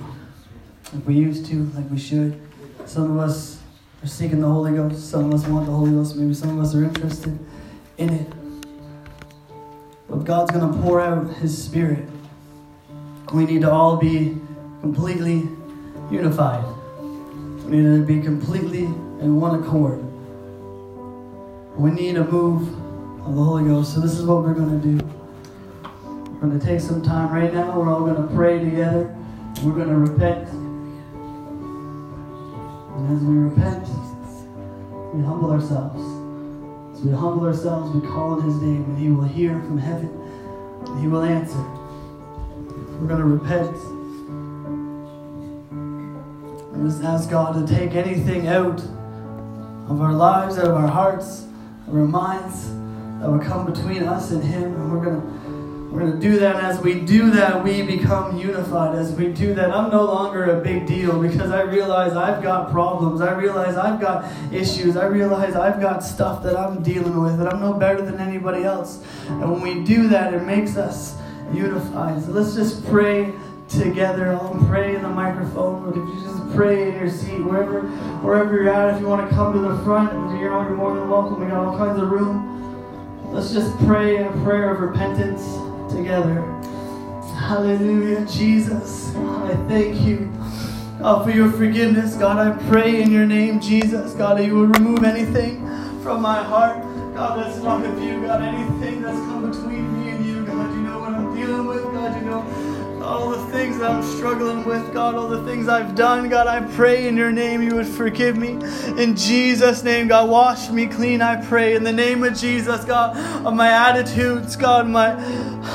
like 0.91 1.05
we 1.05 1.13
used 1.13 1.45
to, 1.51 1.65
like 1.75 1.87
we 1.91 1.99
should. 1.99 2.41
Some 2.87 3.11
of 3.11 3.19
us 3.19 3.61
are 4.01 4.07
seeking 4.07 4.41
the 4.41 4.49
Holy 4.49 4.71
Ghost. 4.71 5.11
Some 5.11 5.25
of 5.25 5.33
us 5.35 5.47
want 5.47 5.67
the 5.67 5.73
Holy 5.73 5.91
Ghost. 5.91 6.15
Maybe 6.15 6.33
some 6.33 6.57
of 6.57 6.65
us 6.65 6.73
are 6.73 6.83
interested 6.83 7.37
in 7.99 8.09
it. 8.09 8.44
But 10.09 10.23
God's 10.23 10.51
going 10.51 10.71
to 10.71 10.79
pour 10.81 11.01
out 11.01 11.35
His 11.37 11.61
Spirit. 11.61 12.07
We 13.33 13.45
need 13.45 13.61
to 13.61 13.71
all 13.71 13.97
be 13.97 14.37
completely 14.81 15.49
unified. 16.11 16.63
We 17.65 17.77
need 17.77 17.99
to 17.99 18.05
be 18.05 18.21
completely 18.21 18.83
in 18.83 19.39
one 19.39 19.63
accord. 19.63 20.03
We 21.75 21.91
need 21.91 22.17
a 22.17 22.23
move 22.23 22.61
of 23.25 23.35
the 23.35 23.43
Holy 23.43 23.65
Ghost. 23.65 23.95
So, 23.95 23.99
this 23.99 24.13
is 24.13 24.23
what 24.25 24.43
we're 24.43 24.53
going 24.53 24.79
to 24.79 24.87
do. 24.87 25.05
We're 25.83 26.49
going 26.49 26.59
to 26.59 26.65
take 26.65 26.79
some 26.79 27.01
time 27.01 27.33
right 27.33 27.51
now. 27.53 27.77
We're 27.77 27.89
all 27.91 28.05
going 28.05 28.21
to 28.21 28.33
pray 28.35 28.59
together. 28.59 29.13
We're 29.63 29.73
going 29.73 29.89
to 29.89 29.97
repent. 29.97 30.47
And 32.95 33.17
as 33.17 33.23
we 33.23 33.35
repent, 33.35 33.87
we 35.13 35.23
humble 35.23 35.51
ourselves. 35.51 36.14
As 36.95 37.01
we 37.01 37.11
humble 37.11 37.45
ourselves, 37.45 37.93
we 37.93 37.99
call 38.07 38.39
on 38.39 38.41
His 38.43 38.55
name, 38.61 38.85
and 38.85 38.97
He 38.97 39.09
will 39.09 39.25
hear 39.25 39.59
from 39.59 39.77
heaven, 39.77 40.09
and 40.87 40.99
He 41.01 41.09
will 41.09 41.23
answer. 41.23 41.61
We're 42.99 43.07
going 43.07 43.19
to 43.19 43.25
repent. 43.25 43.75
And 46.71 46.89
just 46.89 47.03
ask 47.03 47.29
God 47.29 47.53
to 47.55 47.67
take 47.75 47.95
anything 47.95 48.47
out 48.47 48.79
of 49.89 50.01
our 50.01 50.13
lives, 50.13 50.57
out 50.57 50.67
of 50.67 50.75
our 50.75 50.87
hearts, 50.87 51.45
of 51.89 51.95
our 51.95 52.05
minds, 52.05 52.69
that 53.19 53.29
will 53.29 53.39
come 53.39 53.65
between 53.65 54.03
us 54.03 54.31
and 54.31 54.41
Him. 54.41 54.73
And 54.73 54.89
we're 54.89 55.03
going 55.03 55.21
to 55.21 55.27
we're 55.95 56.01
going 56.01 56.19
to 56.19 56.19
do 56.19 56.39
that. 56.39 56.57
As 56.57 56.81
we 56.81 56.99
do 56.99 57.31
that, 57.31 57.63
we 57.63 57.81
become 57.81 58.37
unified. 58.37 58.95
As 58.95 59.13
we 59.13 59.29
do 59.29 59.53
that, 59.53 59.71
I'm 59.71 59.89
no 59.89 60.03
longer 60.03 60.43
a 60.43 60.61
big 60.61 60.85
deal 60.85 61.21
because 61.21 61.51
I 61.51 61.61
realize 61.61 62.17
I've 62.17 62.43
got 62.43 62.69
problems. 62.69 63.21
I 63.21 63.31
realize 63.31 63.77
I've 63.77 64.01
got 64.01 64.29
issues. 64.53 64.97
I 64.97 65.05
realize 65.05 65.55
I've 65.55 65.79
got 65.79 66.03
stuff 66.03 66.43
that 66.43 66.57
I'm 66.57 66.83
dealing 66.83 67.21
with, 67.21 67.37
that 67.37 67.47
I'm 67.47 67.61
no 67.61 67.71
better 67.71 68.01
than 68.01 68.19
anybody 68.19 68.65
else. 68.65 69.01
And 69.29 69.49
when 69.49 69.61
we 69.61 69.85
do 69.85 70.09
that, 70.09 70.33
it 70.33 70.43
makes 70.43 70.75
us 70.75 71.15
unified. 71.53 72.21
So 72.25 72.31
let's 72.31 72.55
just 72.55 72.85
pray 72.87 73.31
together. 73.69 74.33
I'll 74.33 74.65
pray 74.67 74.97
in 74.97 75.01
the 75.01 75.07
microphone, 75.07 75.85
but 75.85 75.97
if 75.97 76.05
you 76.09 76.21
just 76.25 76.55
pray 76.57 76.89
in 76.89 76.95
your 76.95 77.09
seat, 77.09 77.39
wherever 77.39 77.83
wherever 78.19 78.53
you're 78.53 78.69
at, 78.69 78.95
if 78.95 78.99
you 78.99 79.07
want 79.07 79.29
to 79.29 79.33
come 79.33 79.53
to 79.53 79.59
the 79.59 79.81
front, 79.85 80.11
you're, 80.41 80.51
you're 80.51 80.71
more 80.71 80.93
than 80.93 81.09
welcome. 81.09 81.39
We 81.39 81.47
got 81.47 81.65
all 81.65 81.77
kinds 81.77 82.01
of 82.01 82.09
room. 82.09 82.51
Let's 83.31 83.53
just 83.53 83.77
pray 83.85 84.17
a 84.17 84.31
prayer 84.43 84.75
of 84.75 84.81
repentance 84.81 85.64
together. 85.95 86.41
Hallelujah, 87.39 88.25
Jesus. 88.25 89.11
God, 89.11 89.51
I 89.51 89.55
thank 89.67 90.01
you. 90.01 90.31
God, 90.99 91.23
for 91.23 91.31
your 91.31 91.51
forgiveness. 91.51 92.15
God, 92.15 92.37
I 92.37 92.57
pray 92.69 93.01
in 93.01 93.11
your 93.11 93.25
name, 93.25 93.59
Jesus. 93.59 94.13
God, 94.13 94.37
that 94.37 94.45
you 94.45 94.55
will 94.55 94.67
remove 94.67 95.03
anything 95.03 95.65
from 96.01 96.21
my 96.21 96.43
heart. 96.43 96.81
God, 97.13 97.39
that's 97.39 97.57
not 97.63 97.85
of 97.85 98.01
you. 98.01 98.21
God, 98.21 98.41
anything 98.41 99.01
that's 99.01 99.17
come 99.17 99.49
between 99.49 100.03
me 100.03 100.09
and 100.09 100.25
you. 100.25 100.45
God, 100.45 100.73
you 100.73 100.81
know 100.81 100.99
what 100.99 101.13
I'm 101.13 101.35
dealing 101.35 101.65
with. 101.65 101.83
God, 101.83 102.19
you 102.19 102.29
know 102.29 102.74
all 103.05 103.29
the 103.29 103.45
things 103.51 103.77
that 103.77 103.91
I'm 103.91 104.03
struggling 104.17 104.65
with, 104.65 104.91
God, 104.91 105.15
all 105.15 105.27
the 105.27 105.43
things 105.43 105.67
I've 105.67 105.95
done, 105.95 106.27
God, 106.27 106.47
I 106.47 106.61
pray 106.75 107.07
in 107.07 107.15
your 107.15 107.31
name 107.31 107.61
you 107.61 107.75
would 107.75 107.87
forgive 107.87 108.35
me. 108.35 108.53
In 109.01 109.15
Jesus' 109.15 109.83
name, 109.83 110.07
God, 110.07 110.29
wash 110.29 110.69
me 110.69 110.87
clean, 110.87 111.21
I 111.21 111.45
pray. 111.45 111.75
In 111.75 111.83
the 111.83 111.93
name 111.93 112.23
of 112.23 112.35
Jesus, 112.35 112.83
God, 112.83 113.15
of 113.45 113.53
my 113.53 113.69
attitudes, 113.69 114.55
God, 114.55 114.87
my 114.87 115.09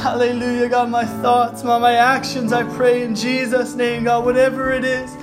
hallelujah, 0.02 0.68
God, 0.68 0.90
my 0.90 1.04
thoughts, 1.04 1.62
my, 1.62 1.78
my 1.78 1.94
actions, 1.94 2.52
I 2.52 2.64
pray 2.76 3.02
in 3.02 3.14
Jesus' 3.14 3.74
name, 3.74 4.04
God, 4.04 4.24
whatever 4.24 4.72
it 4.72 4.84
is. 4.84 5.14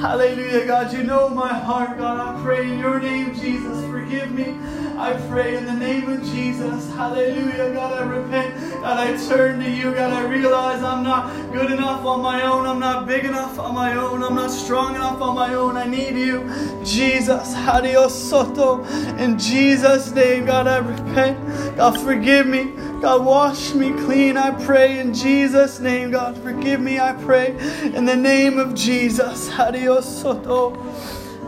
Hallelujah, 0.00 0.66
God, 0.66 0.92
you 0.92 1.02
know 1.02 1.30
my 1.30 1.52
heart, 1.52 1.96
God, 1.96 2.20
I 2.20 2.42
pray 2.42 2.70
in 2.70 2.78
your 2.78 3.00
name, 3.00 3.34
Jesus, 3.34 3.84
forgive 3.86 4.30
me. 4.32 4.58
I 4.98 5.14
pray 5.28 5.56
in 5.56 5.64
the 5.66 5.72
name 5.72 6.08
of 6.08 6.22
Jesus. 6.22 6.90
Hallelujah. 6.94 7.72
God, 7.74 7.92
I 7.92 8.04
repent. 8.04 8.80
God, 8.80 8.98
I 8.98 9.16
turn 9.28 9.60
to 9.60 9.70
you. 9.70 9.92
God, 9.94 10.12
I 10.12 10.24
realize 10.28 10.82
I'm 10.82 11.02
not 11.02 11.52
good 11.52 11.72
enough 11.72 12.04
on 12.04 12.20
my 12.22 12.42
own. 12.42 12.66
I'm 12.66 12.78
not 12.78 13.06
big 13.06 13.24
enough 13.24 13.58
on 13.58 13.74
my 13.74 13.96
own. 13.96 14.22
I'm 14.22 14.34
not 14.34 14.50
strong 14.50 14.94
enough 14.94 15.20
on 15.20 15.34
my 15.34 15.54
own. 15.54 15.76
I 15.76 15.86
need 15.86 16.16
you. 16.16 16.48
Jesus. 16.84 17.54
Adios 17.54 18.14
soto. 18.14 18.84
In 19.16 19.38
Jesus' 19.38 20.12
name, 20.12 20.46
God, 20.46 20.68
I 20.68 20.78
repent. 20.78 21.76
God, 21.76 21.98
forgive 22.00 22.46
me. 22.46 22.72
God, 23.00 23.24
wash 23.24 23.74
me 23.74 23.90
clean, 24.04 24.38
I 24.38 24.50
pray 24.64 24.98
in 24.98 25.12
Jesus' 25.12 25.78
name. 25.78 26.10
God, 26.10 26.38
forgive 26.38 26.80
me, 26.80 26.98
I 26.98 27.12
pray 27.12 27.50
in 27.82 28.06
the 28.06 28.16
name 28.16 28.58
of 28.58 28.74
Jesus. 28.74 29.50
Adios 29.58 30.22
soto. 30.22 30.72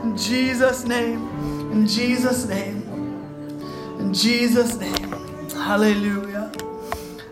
In 0.03 0.17
Jesus' 0.17 0.85
name. 0.85 1.27
In 1.73 1.87
Jesus' 1.87 2.47
name. 2.47 2.86
Jesus' 4.13 4.77
name. 4.77 5.13
Hallelujah. 5.51 6.53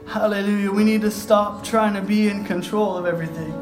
Hallelujah. 0.06 0.70
We 0.70 0.84
need 0.84 1.00
to 1.02 1.10
stop 1.10 1.64
trying 1.64 1.94
to 1.94 2.00
be 2.00 2.28
in 2.28 2.44
control 2.44 2.96
of 2.96 3.06
everything. 3.06 3.52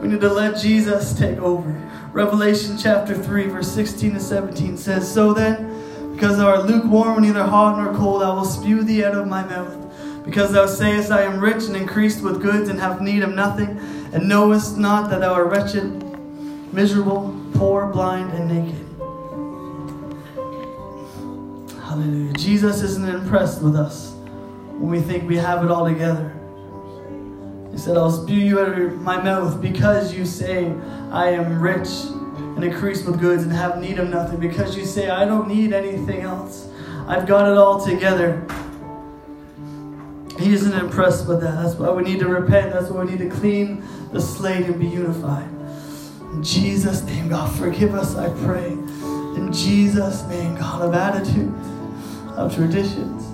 We 0.00 0.08
need 0.08 0.20
to 0.20 0.28
let 0.28 0.60
Jesus 0.60 1.12
take 1.12 1.38
over. 1.38 1.70
Revelation 2.12 2.76
chapter 2.76 3.14
3, 3.14 3.46
verse 3.46 3.70
16 3.70 4.14
to 4.14 4.20
17 4.20 4.76
says, 4.76 5.12
So 5.12 5.32
then, 5.32 6.14
because 6.14 6.38
thou 6.38 6.48
art 6.48 6.66
lukewarm, 6.66 7.22
neither 7.22 7.44
hot 7.44 7.78
nor 7.78 7.94
cold, 7.94 8.22
I 8.22 8.34
will 8.34 8.44
spew 8.44 8.82
thee 8.82 9.04
out 9.04 9.14
of 9.14 9.28
my 9.28 9.44
mouth. 9.44 10.24
Because 10.24 10.52
thou 10.52 10.66
sayest, 10.66 11.10
I 11.10 11.22
am 11.22 11.40
rich 11.40 11.64
and 11.64 11.76
increased 11.76 12.22
with 12.22 12.42
goods 12.42 12.68
and 12.68 12.78
have 12.80 13.00
need 13.00 13.22
of 13.22 13.34
nothing, 13.34 13.78
and 14.12 14.28
knowest 14.28 14.76
not 14.76 15.10
that 15.10 15.20
thou 15.20 15.34
art 15.34 15.50
wretched, 15.50 16.02
miserable, 16.72 17.34
poor, 17.54 17.86
blind, 17.86 18.32
and 18.32 18.48
naked. 18.48 18.91
Hallelujah. 21.92 22.32
Jesus 22.32 22.80
isn't 22.80 23.06
impressed 23.06 23.60
with 23.60 23.76
us 23.76 24.12
when 24.78 24.88
we 24.88 25.02
think 25.02 25.28
we 25.28 25.36
have 25.36 25.62
it 25.62 25.70
all 25.70 25.84
together. 25.84 26.34
He 27.70 27.76
said, 27.76 27.98
I'll 27.98 28.10
spew 28.10 28.38
you 28.38 28.60
out 28.60 28.80
of 28.80 28.98
my 29.02 29.22
mouth 29.22 29.60
because 29.60 30.14
you 30.14 30.24
say, 30.24 30.72
I 31.10 31.28
am 31.32 31.60
rich 31.60 31.90
and 32.38 32.64
increased 32.64 33.04
with 33.04 33.20
goods 33.20 33.42
and 33.42 33.52
have 33.52 33.78
need 33.78 33.98
of 33.98 34.08
nothing. 34.08 34.40
Because 34.40 34.74
you 34.74 34.86
say, 34.86 35.10
I 35.10 35.26
don't 35.26 35.48
need 35.48 35.74
anything 35.74 36.22
else. 36.22 36.66
I've 37.06 37.26
got 37.26 37.46
it 37.46 37.58
all 37.58 37.84
together. 37.84 38.42
He 40.38 40.54
isn't 40.54 40.72
impressed 40.72 41.28
with 41.28 41.42
that. 41.42 41.62
That's 41.62 41.74
why 41.74 41.90
we 41.90 42.04
need 42.04 42.20
to 42.20 42.28
repent. 42.28 42.72
That's 42.72 42.88
why 42.88 43.04
we 43.04 43.10
need 43.10 43.18
to 43.18 43.28
clean 43.28 43.84
the 44.12 44.20
slate 44.20 44.64
and 44.64 44.80
be 44.80 44.86
unified. 44.86 45.46
In 46.32 46.42
Jesus' 46.42 47.02
name, 47.02 47.28
God, 47.28 47.54
forgive 47.54 47.94
us, 47.94 48.16
I 48.16 48.30
pray. 48.46 48.68
In 49.36 49.52
Jesus' 49.52 50.22
name, 50.28 50.54
God, 50.54 50.80
of 50.80 50.94
attitude 50.94 51.52
of 52.36 52.54
traditions, 52.54 53.24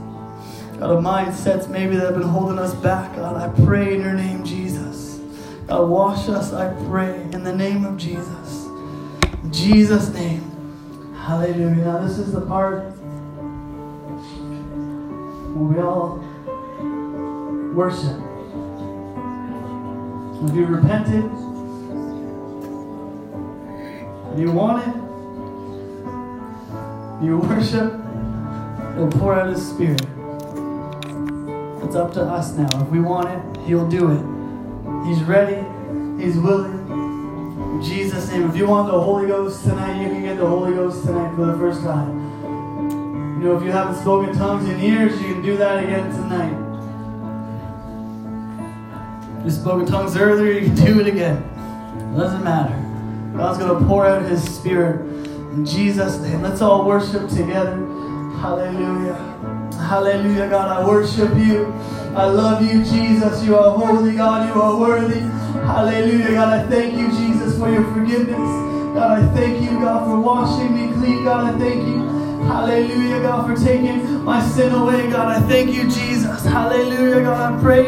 God, 0.79 0.91
of 0.91 1.05
mindsets 1.05 1.69
maybe 1.69 1.97
that 1.97 2.07
have 2.07 2.15
been 2.15 2.29
holding 2.29 2.59
us 2.59 2.75
back. 2.75 3.17
God, 3.17 3.37
I 3.37 3.49
pray 3.65 3.95
in 3.95 4.01
your 4.01 4.15
name, 4.15 4.45
Jesus. 4.45 5.19
God, 5.67 5.89
wash 5.89 6.29
us, 6.29 6.53
I 6.53 6.73
pray, 6.87 7.21
in 7.33 7.45
the 7.45 7.55
name 7.55 7.85
of 7.85 7.97
Jesus. 7.97 8.67
In 9.43 9.53
Jesus' 9.53 10.13
name. 10.13 10.45
Hallelujah. 11.17 11.85
Now, 11.85 11.99
this 11.99 12.19
is 12.19 12.33
the 12.33 12.41
part 12.41 12.85
where 15.55 15.69
we 15.69 15.79
all 15.81 16.25
worship. 17.75 18.19
Have 20.41 20.57
you 20.57 20.67
repented? 20.67 21.25
Have 24.31 24.39
you 24.39 24.53
want 24.53 24.87
it? 24.87 24.95
You 27.25 27.39
worship? 27.39 28.08
He'll 28.99 29.09
pour 29.13 29.35
out 29.39 29.49
His 29.49 29.65
Spirit. 29.65 30.03
It's 31.85 31.95
up 31.95 32.13
to 32.15 32.23
us 32.23 32.53
now. 32.55 32.69
If 32.83 32.89
we 32.89 32.99
want 32.99 33.29
it, 33.29 33.61
He'll 33.65 33.89
do 33.89 34.11
it. 34.11 35.07
He's 35.07 35.23
ready. 35.23 35.65
He's 36.21 36.37
willing. 36.37 36.73
In 37.77 37.83
Jesus' 37.85 38.29
name. 38.29 38.51
If 38.51 38.57
you 38.57 38.67
want 38.67 38.91
the 38.91 39.01
Holy 39.01 39.29
Ghost 39.29 39.63
tonight, 39.63 40.03
you 40.03 40.09
can 40.09 40.23
get 40.25 40.39
the 40.39 40.47
Holy 40.47 40.75
Ghost 40.75 41.05
tonight 41.05 41.33
for 41.37 41.47
the 41.47 41.57
first 41.57 41.83
time. 41.83 42.11
You 43.41 43.45
know, 43.45 43.57
if 43.57 43.63
you 43.63 43.71
haven't 43.71 44.03
spoken 44.03 44.35
tongues 44.35 44.69
in 44.69 44.81
years, 44.81 45.13
you 45.23 45.33
can 45.33 45.43
do 45.43 45.57
that 45.59 45.85
again 45.85 46.11
tonight. 46.11 46.65
If 49.39 49.45
you 49.45 49.51
spoke 49.53 49.81
in 49.81 49.87
tongues 49.87 50.17
earlier, 50.17 50.51
you 50.51 50.67
can 50.67 50.75
do 50.75 51.01
it 51.01 51.07
again. 51.07 51.37
It 51.37 52.17
doesn't 52.17 52.43
matter. 52.43 52.75
God's 53.37 53.59
going 53.59 53.79
to 53.79 53.87
pour 53.87 54.07
out 54.07 54.23
His 54.29 54.43
Spirit 54.43 55.07
in 55.53 55.65
Jesus' 55.65 56.19
name. 56.19 56.43
Let's 56.43 56.61
all 56.61 56.85
worship 56.85 57.29
together. 57.29 57.77
Hallelujah. 58.40 59.16
Hallelujah, 59.88 60.48
God. 60.48 60.68
I 60.68 60.87
worship 60.87 61.35
you. 61.37 61.66
I 62.14 62.27
love 62.27 62.62
you, 62.62 62.85
Jesus. 62.85 63.44
You 63.44 63.57
are 63.57 63.77
holy, 63.77 64.14
God. 64.14 64.48
You 64.48 64.62
are 64.62 64.79
worthy. 64.79 65.20
Hallelujah, 65.66 66.31
God. 66.31 66.61
I 66.61 66.68
thank 66.68 66.94
you, 66.94 67.11
Jesus, 67.11 67.59
for 67.59 67.68
your 67.68 67.83
forgiveness. 67.92 68.48
God, 68.94 69.22
I 69.22 69.35
thank 69.35 69.61
you, 69.61 69.81
God, 69.81 70.07
for 70.07 70.20
washing 70.20 70.72
me 70.72 70.92
clean. 70.94 71.24
God, 71.24 71.53
I 71.53 71.59
thank 71.59 71.87
you. 71.87 71.98
Hallelujah, 72.46 73.20
God, 73.22 73.46
for 73.48 73.64
taking 73.64 74.24
my 74.24 74.40
sin 74.51 74.72
away, 74.72 75.11
God. 75.11 75.29
I 75.29 75.40
thank 75.48 75.72
you, 75.72 75.85
Jesus. 75.90 76.44
Hallelujah, 76.44 77.22
God. 77.22 77.55
I 77.55 77.61
pray. 77.61 77.87